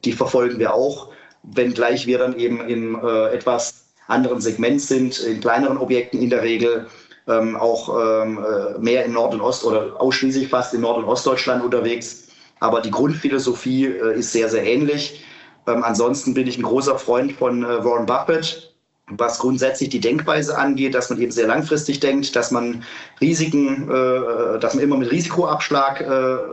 [0.05, 1.11] die verfolgen wir auch,
[1.45, 6.43] wenngleich wir dann eben in äh, etwas anderen Segment sind, in kleineren Objekten in der
[6.43, 6.87] Regel
[7.29, 11.05] ähm, auch ähm, äh, mehr in Nord- und Ost- oder ausschließlich fast in Nord- und
[11.05, 12.24] Ostdeutschland unterwegs.
[12.65, 15.23] Aber die Grundphilosophie äh, ist sehr, sehr ähnlich.
[15.67, 18.73] Ähm, ansonsten bin ich ein großer Freund von äh, Warren Buffett,
[19.09, 22.83] was grundsätzlich die Denkweise angeht, dass man eben sehr langfristig denkt, dass man
[23.21, 26.05] Risiken, äh, dass man immer mit Risikoabschlag äh,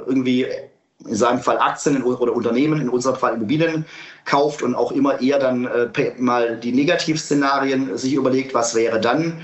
[0.05, 0.47] irgendwie
[1.07, 3.85] in seinem Fall Aktien oder Unternehmen, in unserem Fall Immobilien
[4.25, 9.39] kauft und auch immer eher dann äh, mal die Negativszenarien sich überlegt, was wäre dann.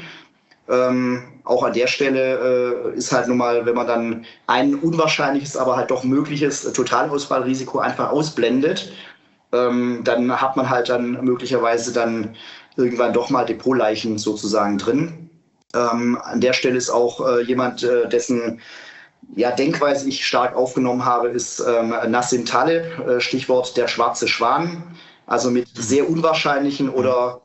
[0.70, 5.56] Ähm, auch an der Stelle äh, ist halt nun mal, wenn man dann ein unwahrscheinliches,
[5.56, 8.92] aber halt doch mögliches Totalausfallrisiko einfach ausblendet,
[9.54, 12.36] ähm, dann hat man halt dann möglicherweise dann
[12.76, 15.30] irgendwann doch mal Depotleichen sozusagen drin.
[15.74, 18.62] Ähm, an der Stelle ist auch äh, jemand, äh, dessen
[19.36, 24.84] ja, Denkweise ich stark aufgenommen habe, ist ähm, Nassim Taleb, äh, Stichwort der schwarze Schwan.
[25.26, 27.42] Also mit sehr unwahrscheinlichen oder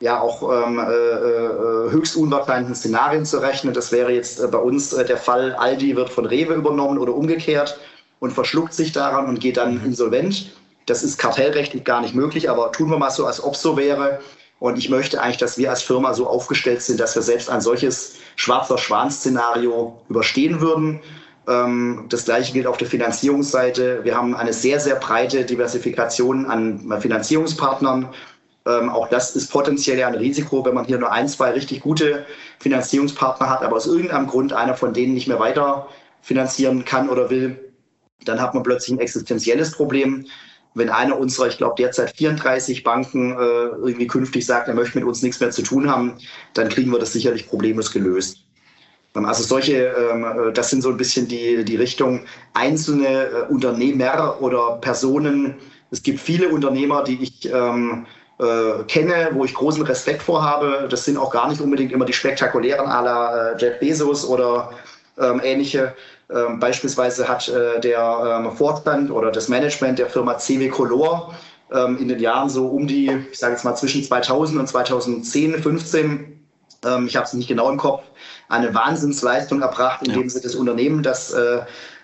[0.00, 3.72] ja auch ähm, äh, äh, höchst unwahrscheinlichen Szenarien zu rechnen.
[3.72, 7.14] Das wäre jetzt äh, bei uns äh, der Fall, Aldi wird von Rewe übernommen oder
[7.14, 7.78] umgekehrt
[8.18, 9.86] und verschluckt sich daran und geht dann mhm.
[9.86, 10.52] insolvent.
[10.86, 14.20] Das ist kartellrechtlich gar nicht möglich, aber tun wir mal so, als ob so wäre.
[14.58, 17.60] Und ich möchte eigentlich, dass wir als Firma so aufgestellt sind, dass wir selbst ein
[17.60, 21.00] solches schwarzer Schwan-Szenario überstehen würden.
[21.48, 24.00] Ähm, das gleiche gilt auf der Finanzierungsseite.
[24.04, 28.08] Wir haben eine sehr, sehr breite Diversifikation an Finanzierungspartnern.
[28.66, 31.80] Ähm, auch das ist potenziell ja ein Risiko, wenn man hier nur ein, zwei richtig
[31.80, 32.26] gute
[32.58, 35.88] Finanzierungspartner hat, aber aus irgendeinem Grund einer von denen nicht mehr weiter
[36.20, 37.72] finanzieren kann oder will,
[38.24, 40.26] dann hat man plötzlich ein existenzielles Problem.
[40.74, 45.06] Wenn einer unserer, ich glaube derzeit 34 Banken äh, irgendwie künftig sagt, er möchte mit
[45.06, 46.18] uns nichts mehr zu tun haben,
[46.54, 48.46] dann kriegen wir das sicherlich problemlos gelöst.
[49.14, 53.42] Ähm, also solche, ähm, äh, das sind so ein bisschen die, die Richtung einzelne äh,
[53.48, 55.54] Unternehmer oder Personen.
[55.90, 58.06] Es gibt viele Unternehmer, die ich ähm,
[58.38, 60.88] äh, kenne, wo ich großen Respekt vor habe.
[60.90, 64.70] Das sind auch gar nicht unbedingt immer die spektakulären à la äh, Jeff Bezos oder
[65.18, 65.94] ähm, ähnliche.
[66.28, 71.34] Ähm, beispielsweise hat äh, der ähm, Vorstand oder das Management der Firma CW Color
[71.72, 75.62] ähm, in den Jahren so um die, ich sage jetzt mal zwischen 2000 und 2010,
[75.62, 76.46] 15,
[76.84, 78.02] ähm, ich habe es nicht genau im Kopf,
[78.48, 80.28] eine Wahnsinnsleistung erbracht, indem ja.
[80.28, 81.60] sie das Unternehmen, das äh,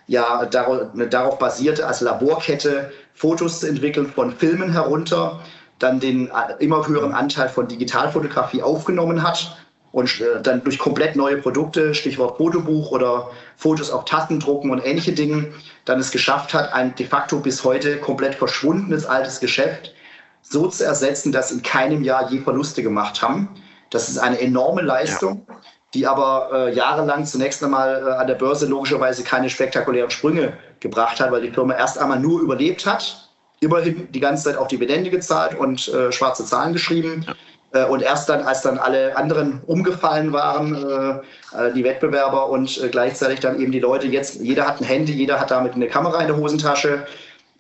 [0.07, 5.41] ja darauf, darauf basierte, als Laborkette Fotos zu entwickeln von Filmen herunter
[5.83, 9.57] dann den äh, immer höheren Anteil von Digitalfotografie aufgenommen hat
[9.91, 14.85] und äh, dann durch komplett neue Produkte, Stichwort Fotobuch oder Fotos auf Tasten drucken und
[14.85, 15.53] ähnliche Dinge,
[15.85, 19.95] dann es geschafft hat, ein de facto bis heute komplett verschwundenes altes Geschäft
[20.43, 23.49] so zu ersetzen, dass in keinem Jahr je Verluste gemacht haben.
[23.91, 25.55] Das ist eine enorme Leistung, ja.
[25.95, 31.21] die aber äh, jahrelang zunächst einmal äh, an der Börse logischerweise keine spektakulären Sprünge gebracht
[31.21, 33.32] hat, weil die Firma erst einmal nur überlebt hat
[33.63, 37.25] immerhin die ganze Zeit auch Dividende gezahlt und äh, schwarze Zahlen geschrieben.
[37.27, 37.85] Ja.
[37.85, 42.81] Äh, und erst dann, als dann alle anderen umgefallen waren, äh, äh die Wettbewerber und
[42.91, 46.21] gleichzeitig dann eben die Leute, jetzt jeder hat ein Handy, jeder hat damit eine Kamera
[46.21, 47.07] in der Hosentasche.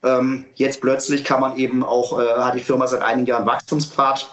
[0.02, 4.28] Ähm, jetzt plötzlich kann man eben auch, hat die Firma seit einigen Jahren Wachstumspfad.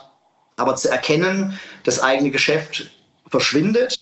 [0.57, 2.89] Aber zu erkennen, das eigene Geschäft
[3.30, 3.99] verschwindet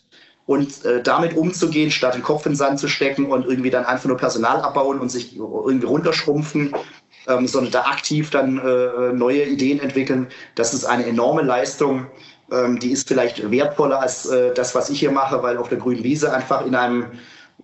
[0.47, 3.85] und äh, damit umzugehen, statt den Kopf in den Sand zu stecken und irgendwie dann
[3.85, 6.73] einfach nur Personal abbauen und sich irgendwie runterschrumpfen,
[7.27, 10.27] ähm, sondern da aktiv dann äh, neue Ideen entwickeln.
[10.55, 12.07] Das ist eine enorme Leistung.
[12.51, 15.77] Ähm, die ist vielleicht wertvoller als äh, das, was ich hier mache, weil auf der
[15.77, 17.05] grünen Wiese einfach in einem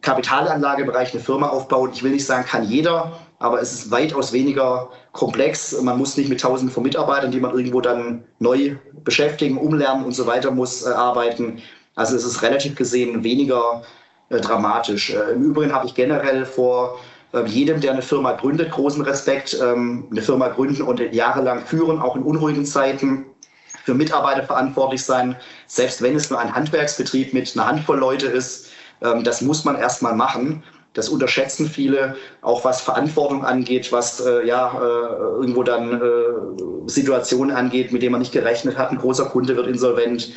[0.01, 1.91] Kapitalanlagebereich eine Firma aufbauen.
[1.93, 5.79] Ich will nicht sagen, kann jeder, aber es ist weitaus weniger komplex.
[5.81, 10.13] Man muss nicht mit tausenden von Mitarbeitern, die man irgendwo dann neu beschäftigen, umlernen und
[10.13, 11.61] so weiter muss, äh, arbeiten.
[11.95, 13.83] Also es ist relativ gesehen weniger
[14.29, 15.11] äh, dramatisch.
[15.11, 16.99] Äh, Im Übrigen habe ich generell vor
[17.45, 19.57] jedem, der eine Firma gründet, großen Respekt.
[19.61, 23.25] Ähm, eine Firma gründen und jahrelang führen, auch in unruhigen Zeiten,
[23.83, 25.35] für Mitarbeiter verantwortlich sein,
[25.67, 28.69] selbst wenn es nur ein Handwerksbetrieb mit einer Handvoll Leute ist.
[29.01, 30.63] Ähm, das muss man erstmal machen.
[30.93, 37.55] Das unterschätzen viele, auch was Verantwortung angeht, was äh, ja äh, irgendwo dann äh, Situationen
[37.55, 38.91] angeht, mit denen man nicht gerechnet hat.
[38.91, 40.31] Ein großer Kunde wird insolvent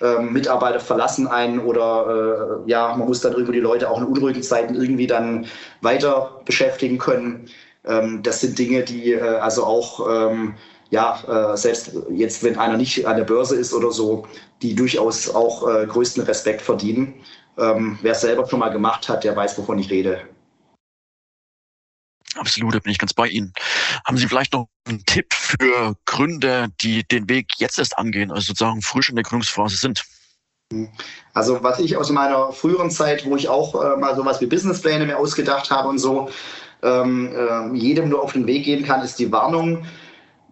[0.00, 4.06] ähm, Mitarbeiter verlassen einen oder äh, ja, man muss dann irgendwie die Leute auch in
[4.06, 5.46] unruhigen Zeiten irgendwie dann
[5.80, 7.48] weiter beschäftigen können.
[7.84, 10.54] Ähm, das sind Dinge, die äh, also auch ähm,
[10.90, 14.26] ja, äh, selbst jetzt, wenn einer nicht an der Börse ist oder so,
[14.62, 17.14] die durchaus auch äh, größten Respekt verdienen.
[17.58, 20.20] Ähm, wer es selber schon mal gemacht hat, der weiß, wovon ich rede.
[22.38, 23.52] Absolut, da bin ich ganz bei Ihnen.
[24.06, 28.46] Haben Sie vielleicht noch einen Tipp für Gründer, die den Weg jetzt erst angehen, also
[28.46, 30.04] sozusagen frisch in der Gründungsphase sind?
[31.32, 35.06] Also was ich aus meiner früheren Zeit, wo ich auch äh, mal sowas wie Businesspläne
[35.06, 36.28] mir ausgedacht habe und so,
[36.82, 39.86] ähm, äh, jedem nur auf den Weg gehen kann, ist die Warnung,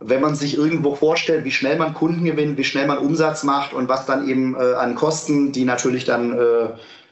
[0.00, 3.72] wenn man sich irgendwo vorstellt, wie schnell man Kunden gewinnt, wie schnell man Umsatz macht
[3.72, 6.68] und was dann eben äh, an Kosten, die natürlich dann äh,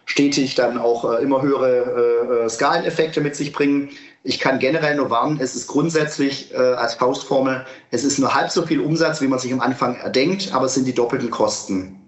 [0.07, 3.91] stetig dann auch äh, immer höhere äh, Skaleneffekte mit sich bringen.
[4.27, 8.51] Ich kann generell nur warnen, es ist grundsätzlich äh, als Faustformel, es ist nur halb
[8.51, 12.01] so viel Umsatz, wie man sich am Anfang erdenkt, aber es sind die doppelten Kosten.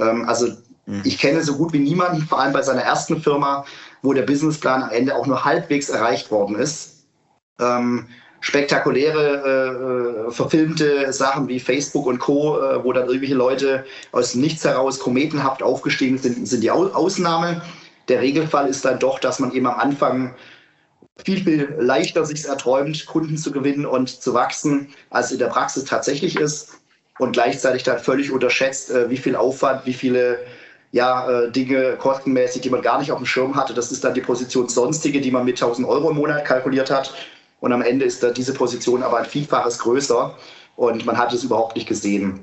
[0.00, 0.46] Ähm, also
[0.86, 1.02] mhm.
[1.04, 3.66] ich kenne so gut wie niemanden, vor allem bei seiner ersten Firma,
[4.00, 7.04] wo der Businessplan am Ende auch nur halbwegs erreicht worden ist.
[7.60, 8.06] Ähm,
[8.40, 14.64] spektakuläre äh, verfilmte Sachen wie Facebook und Co., äh, wo dann irgendwelche Leute aus nichts
[14.64, 17.60] heraus kometenhaft aufgestiegen sind, sind die Ausnahme.
[18.08, 20.34] Der Regelfall ist dann doch, dass man eben am Anfang
[21.16, 25.84] viel, viel leichter sich erträumt, Kunden zu gewinnen und zu wachsen, als in der Praxis
[25.84, 26.78] tatsächlich ist.
[27.18, 30.38] Und gleichzeitig dann völlig unterschätzt, äh, wie viel Aufwand, wie viele
[30.92, 33.74] ja, äh, Dinge kostenmäßig, die man gar nicht auf dem Schirm hatte.
[33.74, 37.12] Das ist dann die Position Sonstige, die man mit 1000 Euro im Monat kalkuliert hat.
[37.60, 40.36] Und am Ende ist da diese Position aber ein Vielfaches größer
[40.76, 42.40] und man hat es überhaupt nicht gesehen.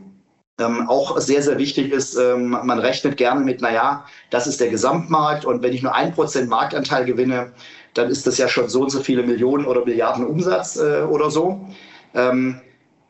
[0.60, 4.70] Ähm, auch sehr, sehr wichtig ist, ähm, man rechnet gerne mit, naja, das ist der
[4.70, 7.54] Gesamtmarkt und wenn ich nur ein Prozent Marktanteil gewinne,
[7.94, 11.32] dann ist das ja schon so und so viele Millionen oder Milliarden Umsatz äh, oder
[11.32, 11.68] so.
[12.14, 12.62] Ähm,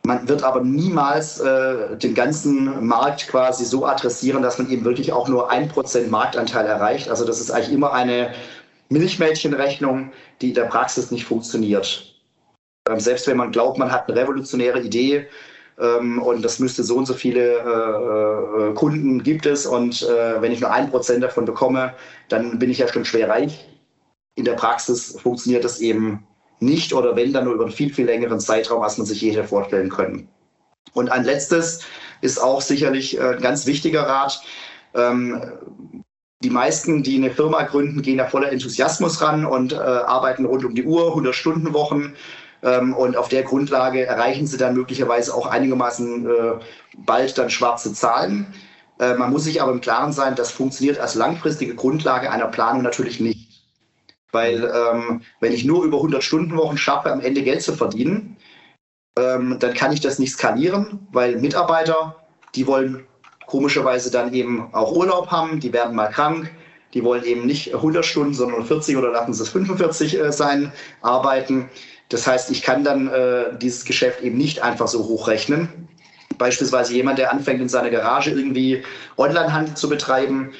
[0.04, 5.12] man wird aber niemals äh, den ganzen Markt quasi so adressieren, dass man eben wirklich
[5.12, 7.10] auch nur ein Prozent Marktanteil erreicht.
[7.10, 8.34] Also das ist eigentlich immer eine
[8.90, 10.12] Milchmädchenrechnung,
[10.42, 12.16] die in der Praxis nicht funktioniert.
[12.90, 15.28] Ähm, selbst wenn man glaubt, man hat eine revolutionäre Idee
[15.80, 20.42] ähm, und das müsste so und so viele äh, äh, Kunden gibt es und äh,
[20.42, 21.94] wenn ich nur ein Prozent davon bekomme,
[22.30, 23.66] dann bin ich ja schon schwer reich.
[24.40, 26.26] In der Praxis funktioniert das eben
[26.62, 29.32] nicht oder wenn dann nur über einen viel, viel längeren Zeitraum, als man sich je
[29.32, 30.30] hätte vorstellen können.
[30.94, 31.82] Und ein letztes
[32.22, 34.42] ist auch sicherlich äh, ein ganz wichtiger Rat.
[34.94, 35.44] Ähm,
[36.42, 40.64] die meisten, die eine Firma gründen, gehen da voller Enthusiasmus ran und äh, arbeiten rund
[40.64, 42.16] um die Uhr, 100-Stunden-Wochen.
[42.64, 46.54] Ähm, und auf der Grundlage erreichen sie dann möglicherweise auch einigermaßen äh,
[46.98, 48.54] bald dann schwarze Zahlen.
[49.02, 53.22] Man muss sich aber im Klaren sein, das funktioniert als langfristige Grundlage einer Planung natürlich
[53.22, 53.49] nicht.
[54.32, 58.38] Weil ähm, wenn ich nur über 100-Stunden-Wochen schaffe, am Ende Geld zu verdienen,
[59.18, 62.16] ähm, dann kann ich das nicht skalieren, weil Mitarbeiter,
[62.56, 63.06] die wollen
[63.48, 66.52] komischerweise dann eben auch Urlaub haben, die werden mal krank,
[66.94, 70.72] die wollen eben nicht 100 Stunden, sondern 40 oder lassen sie es 45 äh, sein,
[71.02, 71.70] arbeiten.
[72.10, 75.88] Das heißt, ich kann dann äh, dieses Geschäft eben nicht einfach so hochrechnen.
[76.38, 78.84] Beispielsweise jemand, der anfängt in seiner Garage irgendwie
[79.18, 80.52] Onlinehandel zu betreiben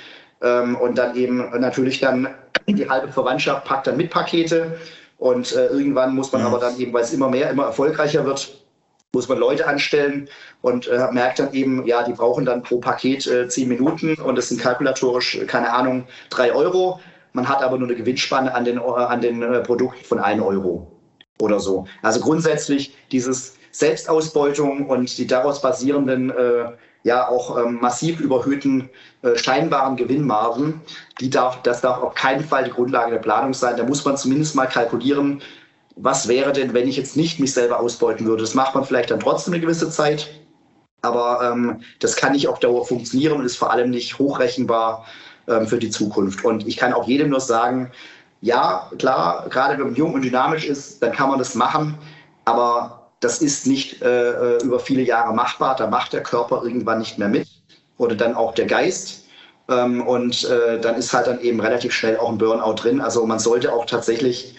[0.42, 2.28] ähm, und dann eben natürlich dann
[2.68, 4.78] die halbe Verwandtschaft packt dann mit Pakete
[5.18, 6.48] und äh, irgendwann muss man ja.
[6.48, 8.60] aber dann eben, weil es immer mehr, immer erfolgreicher wird,
[9.12, 10.30] muss man Leute anstellen
[10.62, 14.38] und äh, merkt dann eben, ja, die brauchen dann pro Paket äh, zehn Minuten und
[14.38, 17.00] das sind kalkulatorisch, keine Ahnung, drei Euro.
[17.34, 20.42] Man hat aber nur eine Gewinnspanne an den, äh, an den äh, Produkten von ein
[20.42, 20.88] Euro
[21.42, 21.86] oder so.
[22.02, 26.66] Also grundsätzlich dieses Selbstausbeutung und die daraus basierenden, äh,
[27.04, 28.90] ja auch ähm, massiv überhöhten
[29.22, 30.82] äh, scheinbaren Gewinnmargen,
[31.20, 33.78] die darf, das darf auf keinen Fall die Grundlage der Planung sein.
[33.78, 35.42] Da muss man zumindest mal kalkulieren,
[35.96, 38.44] was wäre denn, wenn ich jetzt nicht mich selber ausbeuten würde?
[38.44, 40.30] Das macht man vielleicht dann trotzdem eine gewisse Zeit,
[41.02, 45.06] aber ähm, das kann nicht auf Dauer funktionieren und ist vor allem nicht hochrechenbar
[45.48, 46.44] ähm, für die Zukunft.
[46.44, 47.92] Und ich kann auch jedem nur sagen,
[48.42, 51.98] ja, klar, gerade wenn man jung und dynamisch ist, dann kann man das machen,
[52.46, 55.76] aber das ist nicht äh, äh über viele Jahre machbar.
[55.76, 57.48] Da macht der Körper irgendwann nicht mehr mit
[57.98, 59.26] oder dann auch der Geist.
[59.70, 63.02] Ähm, und äh, dann ist halt dann eben relativ schnell auch ein Burnout drin.
[63.02, 64.56] Also man sollte auch tatsächlich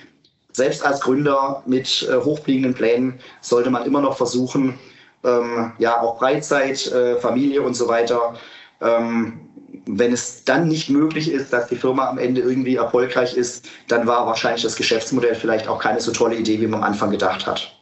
[0.52, 4.78] selbst als Gründer mit äh, hochfliegenden Plänen sollte man immer noch versuchen,
[5.24, 8.34] ähm, ja, auch Freizeit, äh, Familie und so weiter.
[8.80, 9.40] Ähm,
[9.86, 14.06] wenn es dann nicht möglich ist, dass die Firma am Ende irgendwie erfolgreich ist, dann
[14.06, 17.46] war wahrscheinlich das Geschäftsmodell vielleicht auch keine so tolle Idee, wie man am Anfang gedacht
[17.46, 17.79] hat.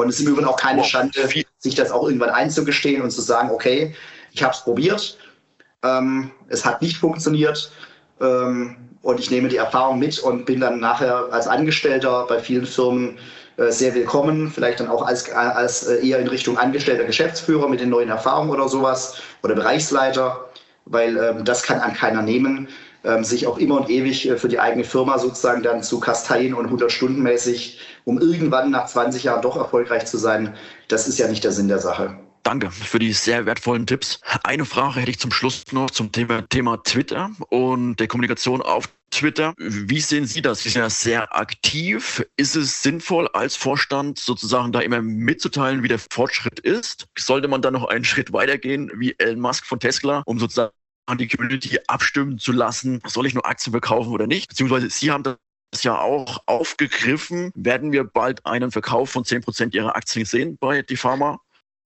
[0.00, 1.28] Und es ist im Übrigen auch keine Schande,
[1.58, 3.94] sich das auch irgendwann einzugestehen und zu sagen, okay,
[4.32, 5.18] ich habe es probiert,
[5.82, 7.70] ähm, es hat nicht funktioniert,
[8.20, 12.66] ähm, und ich nehme die Erfahrung mit und bin dann nachher als Angestellter bei vielen
[12.66, 13.18] Firmen
[13.56, 17.80] äh, sehr willkommen, vielleicht dann auch als, als äh, eher in Richtung angestellter Geschäftsführer mit
[17.80, 20.50] den neuen Erfahrungen oder sowas oder Bereichsleiter,
[20.84, 22.68] weil ähm, das kann an keiner nehmen,
[23.04, 26.54] ähm, sich auch immer und ewig äh, für die eigene Firma sozusagen dann zu kasteien
[26.54, 30.54] und 100 Stunden mäßig, um irgendwann nach 20 Jahren doch erfolgreich zu sein,
[30.88, 32.18] das ist ja nicht der Sinn der Sache.
[32.42, 34.20] Danke für die sehr wertvollen Tipps.
[34.44, 38.88] Eine Frage hätte ich zum Schluss noch zum Thema, Thema Twitter und der Kommunikation auf
[39.10, 39.54] Twitter.
[39.58, 40.60] Wie sehen Sie das?
[40.60, 42.24] Sie sind ja sehr aktiv.
[42.36, 47.08] Ist es sinnvoll, als Vorstand sozusagen da immer mitzuteilen, wie der Fortschritt ist?
[47.18, 50.72] Sollte man da noch einen Schritt weitergehen, wie Elon Musk von Tesla, um sozusagen
[51.18, 54.48] die Community abstimmen zu lassen, soll ich nur Aktien verkaufen oder nicht?
[54.48, 55.38] Beziehungsweise Sie haben das
[55.82, 57.52] ja auch aufgegriffen.
[57.54, 61.38] Werden wir bald einen Verkauf von 10% Ihrer Aktien sehen bei die Pharma?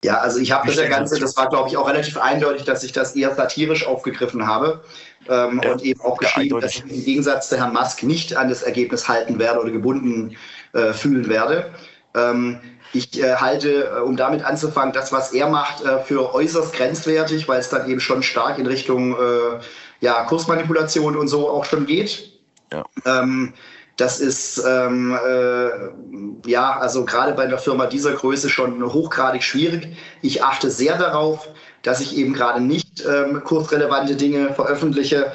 [0.04, 2.82] Ja, also ich habe das ja Ganze, das war glaube ich auch relativ eindeutig, dass
[2.82, 4.82] ich das eher satirisch aufgegriffen habe
[5.28, 8.48] ähm, ja, und eben auch geschrieben, dass ich im Gegensatz zu Herrn Musk nicht an
[8.48, 10.36] das Ergebnis halten werde oder gebunden
[10.72, 11.72] äh, fühlen werde.
[12.14, 12.58] Ähm,
[12.92, 17.48] ich äh, halte, äh, um damit anzufangen, das, was er macht, äh, für äußerst grenzwertig,
[17.48, 19.60] weil es dann eben schon stark in Richtung äh,
[20.00, 22.30] ja, Kursmanipulation und so auch schon geht.
[22.72, 22.84] Ja.
[23.04, 23.54] Ähm,
[23.96, 29.96] das ist ähm, äh, ja also gerade bei einer Firma dieser Größe schon hochgradig schwierig.
[30.22, 31.48] Ich achte sehr darauf,
[31.82, 35.32] dass ich eben gerade nicht ähm, kursrelevante Dinge veröffentliche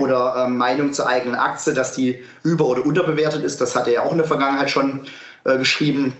[0.00, 3.60] oder ähm, Meinung zur eigenen Aktie, dass die über- oder unterbewertet ist.
[3.60, 5.06] Das hat er ja auch in der Vergangenheit schon
[5.44, 6.14] äh, geschrieben.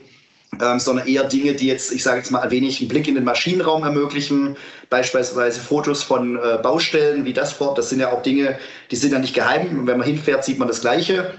[0.60, 3.14] Ähm, sondern eher Dinge, die jetzt, ich sage jetzt mal ein wenig einen Blick in
[3.14, 4.56] den Maschinenraum ermöglichen,
[4.90, 7.78] beispielsweise Fotos von äh, Baustellen wie das fort.
[7.78, 8.58] Das sind ja auch Dinge,
[8.90, 9.86] die sind ja nicht geheim.
[9.86, 11.32] Wenn man hinfährt, sieht man das Gleiche.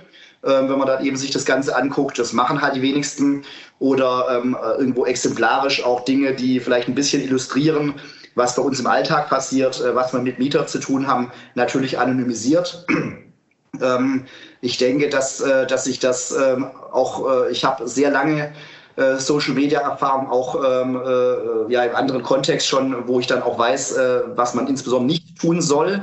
[0.43, 3.43] Ähm, wenn man dann eben sich das Ganze anguckt, das machen halt die wenigsten.
[3.77, 7.93] Oder ähm, äh, irgendwo exemplarisch auch Dinge, die vielleicht ein bisschen illustrieren,
[8.35, 11.99] was bei uns im Alltag passiert, äh, was wir mit Mieter zu tun haben, natürlich
[11.99, 12.85] anonymisiert.
[13.81, 14.25] ähm,
[14.61, 18.53] ich denke, dass, äh, dass ich das ähm, auch, äh, ich habe sehr lange
[18.95, 23.41] äh, Social Media Erfahrung auch ähm, äh, ja im anderen Kontext schon, wo ich dann
[23.41, 26.01] auch weiß, äh, was man insbesondere nicht tun soll.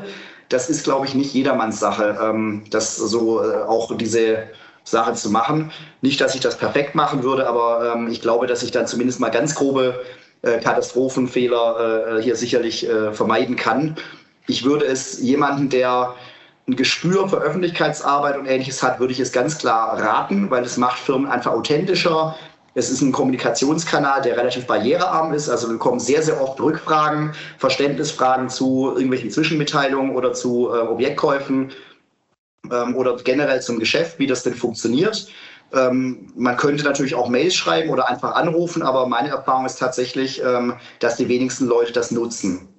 [0.49, 4.38] Das ist, glaube ich, nicht jedermanns Sache, ähm, das so äh, auch diese
[4.82, 5.70] Sache zu machen.
[6.01, 9.20] Nicht, dass ich das perfekt machen würde, aber ähm, ich glaube, dass ich dann zumindest
[9.20, 10.01] mal ganz grobe
[10.43, 13.97] äh, Katastrophenfehler äh, hier sicherlich vermeiden kann.
[14.49, 16.14] Ich würde es jemanden, der
[16.66, 20.76] ein Gespür für Öffentlichkeitsarbeit und ähnliches hat, würde ich es ganz klar raten, weil es
[20.76, 22.36] macht Firmen einfach authentischer,
[22.75, 25.49] es ist ein Kommunikationskanal, der relativ barrierearm ist.
[25.49, 31.73] Also wir bekommen sehr, sehr oft Rückfragen, Verständnisfragen zu irgendwelchen Zwischenmitteilungen oder zu äh, Objektkäufen
[32.71, 35.29] ähm, oder generell zum Geschäft, wie das denn funktioniert.
[35.73, 40.43] Ähm, man könnte natürlich auch Mails schreiben oder einfach anrufen, aber meine Erfahrung ist tatsächlich,
[40.43, 42.70] ähm, dass die wenigsten Leute das nutzen.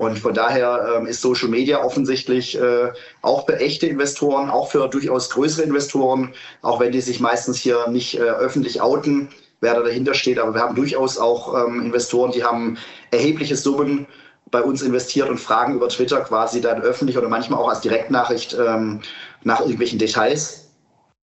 [0.00, 2.90] Und von daher ähm, ist Social Media offensichtlich äh,
[3.20, 6.32] auch für echte Investoren, auch für durchaus größere Investoren,
[6.62, 9.28] auch wenn die sich meistens hier nicht äh, öffentlich outen,
[9.60, 10.38] wer da dahinter steht.
[10.38, 12.78] Aber wir haben durchaus auch ähm, Investoren, die haben
[13.10, 14.06] erhebliche Summen
[14.50, 18.56] bei uns investiert und fragen über Twitter quasi dann öffentlich oder manchmal auch als Direktnachricht
[18.58, 19.02] ähm,
[19.44, 20.70] nach irgendwelchen Details.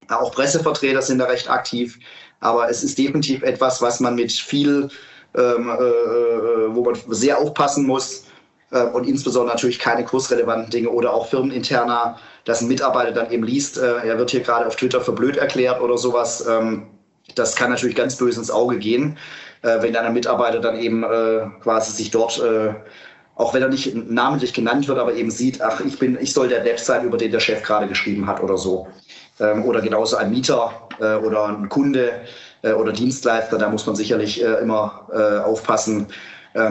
[0.09, 1.97] Auch Pressevertreter sind da recht aktiv.
[2.41, 4.89] Aber es ist definitiv etwas, was man mit viel,
[5.35, 8.26] ähm, äh, äh wo man sehr aufpassen muss
[8.69, 13.77] und insbesondere natürlich keine kursrelevanten Dinge oder auch firmeninterner, dass ein Mitarbeiter dann eben liest,
[13.77, 16.45] äh, er wird hier gerade auf Twitter für blöd erklärt oder sowas.
[16.47, 16.87] Ähm,
[17.35, 19.17] das kann natürlich ganz böse ins Auge gehen,
[19.63, 21.03] äh, wenn dann ein Mitarbeiter dann eben
[21.61, 22.41] quasi sich dort
[23.35, 26.47] auch wenn er nicht namentlich genannt wird, aber eben sieht, ach, ich bin, ich soll
[26.47, 28.87] der Dev sein, über den der Chef gerade geschrieben hat oder so.
[29.39, 32.21] Ähm, oder genauso ein Mieter oder ein Kunde
[32.63, 36.07] oder Dienstleister, da muss man sicherlich immer aufpassen, ähm,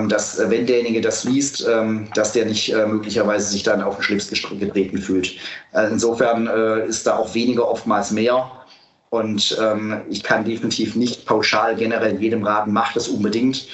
[0.09, 3.97] dass äh, wenn derjenige das liest, ähm, dass der nicht äh, möglicherweise sich dann auf
[3.97, 5.37] den Schlips getreten fühlt.
[5.73, 6.47] Äh, insofern
[6.89, 8.51] ist da auch weniger oftmals mehr.
[9.11, 13.69] Und ähm, ich kann definitiv nicht pauschal generell jedem raten, macht das unbedingt.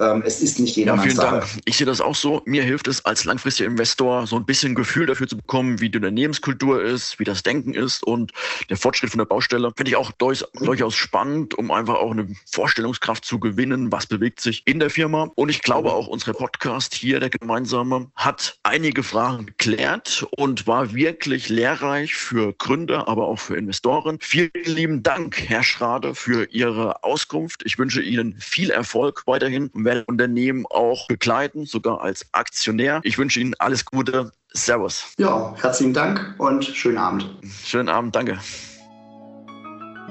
[0.00, 1.40] Ähm, es ist nicht jedermanns ja, vielen Sache.
[1.40, 1.62] Dank.
[1.66, 2.42] Ich sehe das auch so.
[2.46, 5.98] Mir hilft es als langfristiger Investor so ein bisschen Gefühl dafür zu bekommen, wie die
[5.98, 8.32] Unternehmenskultur ist, wie das Denken ist und
[8.70, 9.72] der Fortschritt von der Baustelle.
[9.76, 10.64] Finde ich auch durch, mhm.
[10.64, 15.30] durchaus spannend, um einfach auch eine Vorstellungskraft zu gewinnen, was bewegt sich in der Firma.
[15.34, 15.94] Und ich glaube mhm.
[15.94, 22.54] auch, unser Podcast hier, der gemeinsame, hat einige Fragen geklärt und war wirklich lehrreich für
[22.54, 24.16] Gründer, aber auch für Investoren.
[24.20, 27.62] Vielen lieben Dank, Herr Schrade, für Ihre Auskunft.
[27.66, 33.00] Ich wünsche Ihnen viel Erfolg weiterhin werde Unternehmen auch begleiten, sogar als Aktionär.
[33.02, 34.30] Ich wünsche Ihnen alles Gute.
[34.52, 35.14] Servus.
[35.18, 37.28] Ja, herzlichen Dank und schönen Abend.
[37.64, 38.38] Schönen Abend, danke.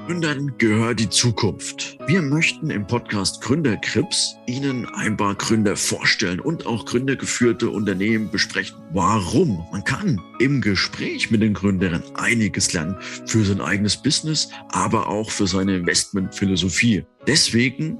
[0.06, 1.98] Gründern gehört die Zukunft.
[2.08, 8.78] Wir möchten im Podcast Gründerkrips Ihnen ein paar Gründer vorstellen und auch gründergeführte Unternehmen besprechen.
[8.92, 9.68] Warum?
[9.72, 15.30] Man kann im Gespräch mit den Gründern einiges lernen für sein eigenes Business, aber auch
[15.30, 17.06] für seine Investmentphilosophie.
[17.28, 18.00] Deswegen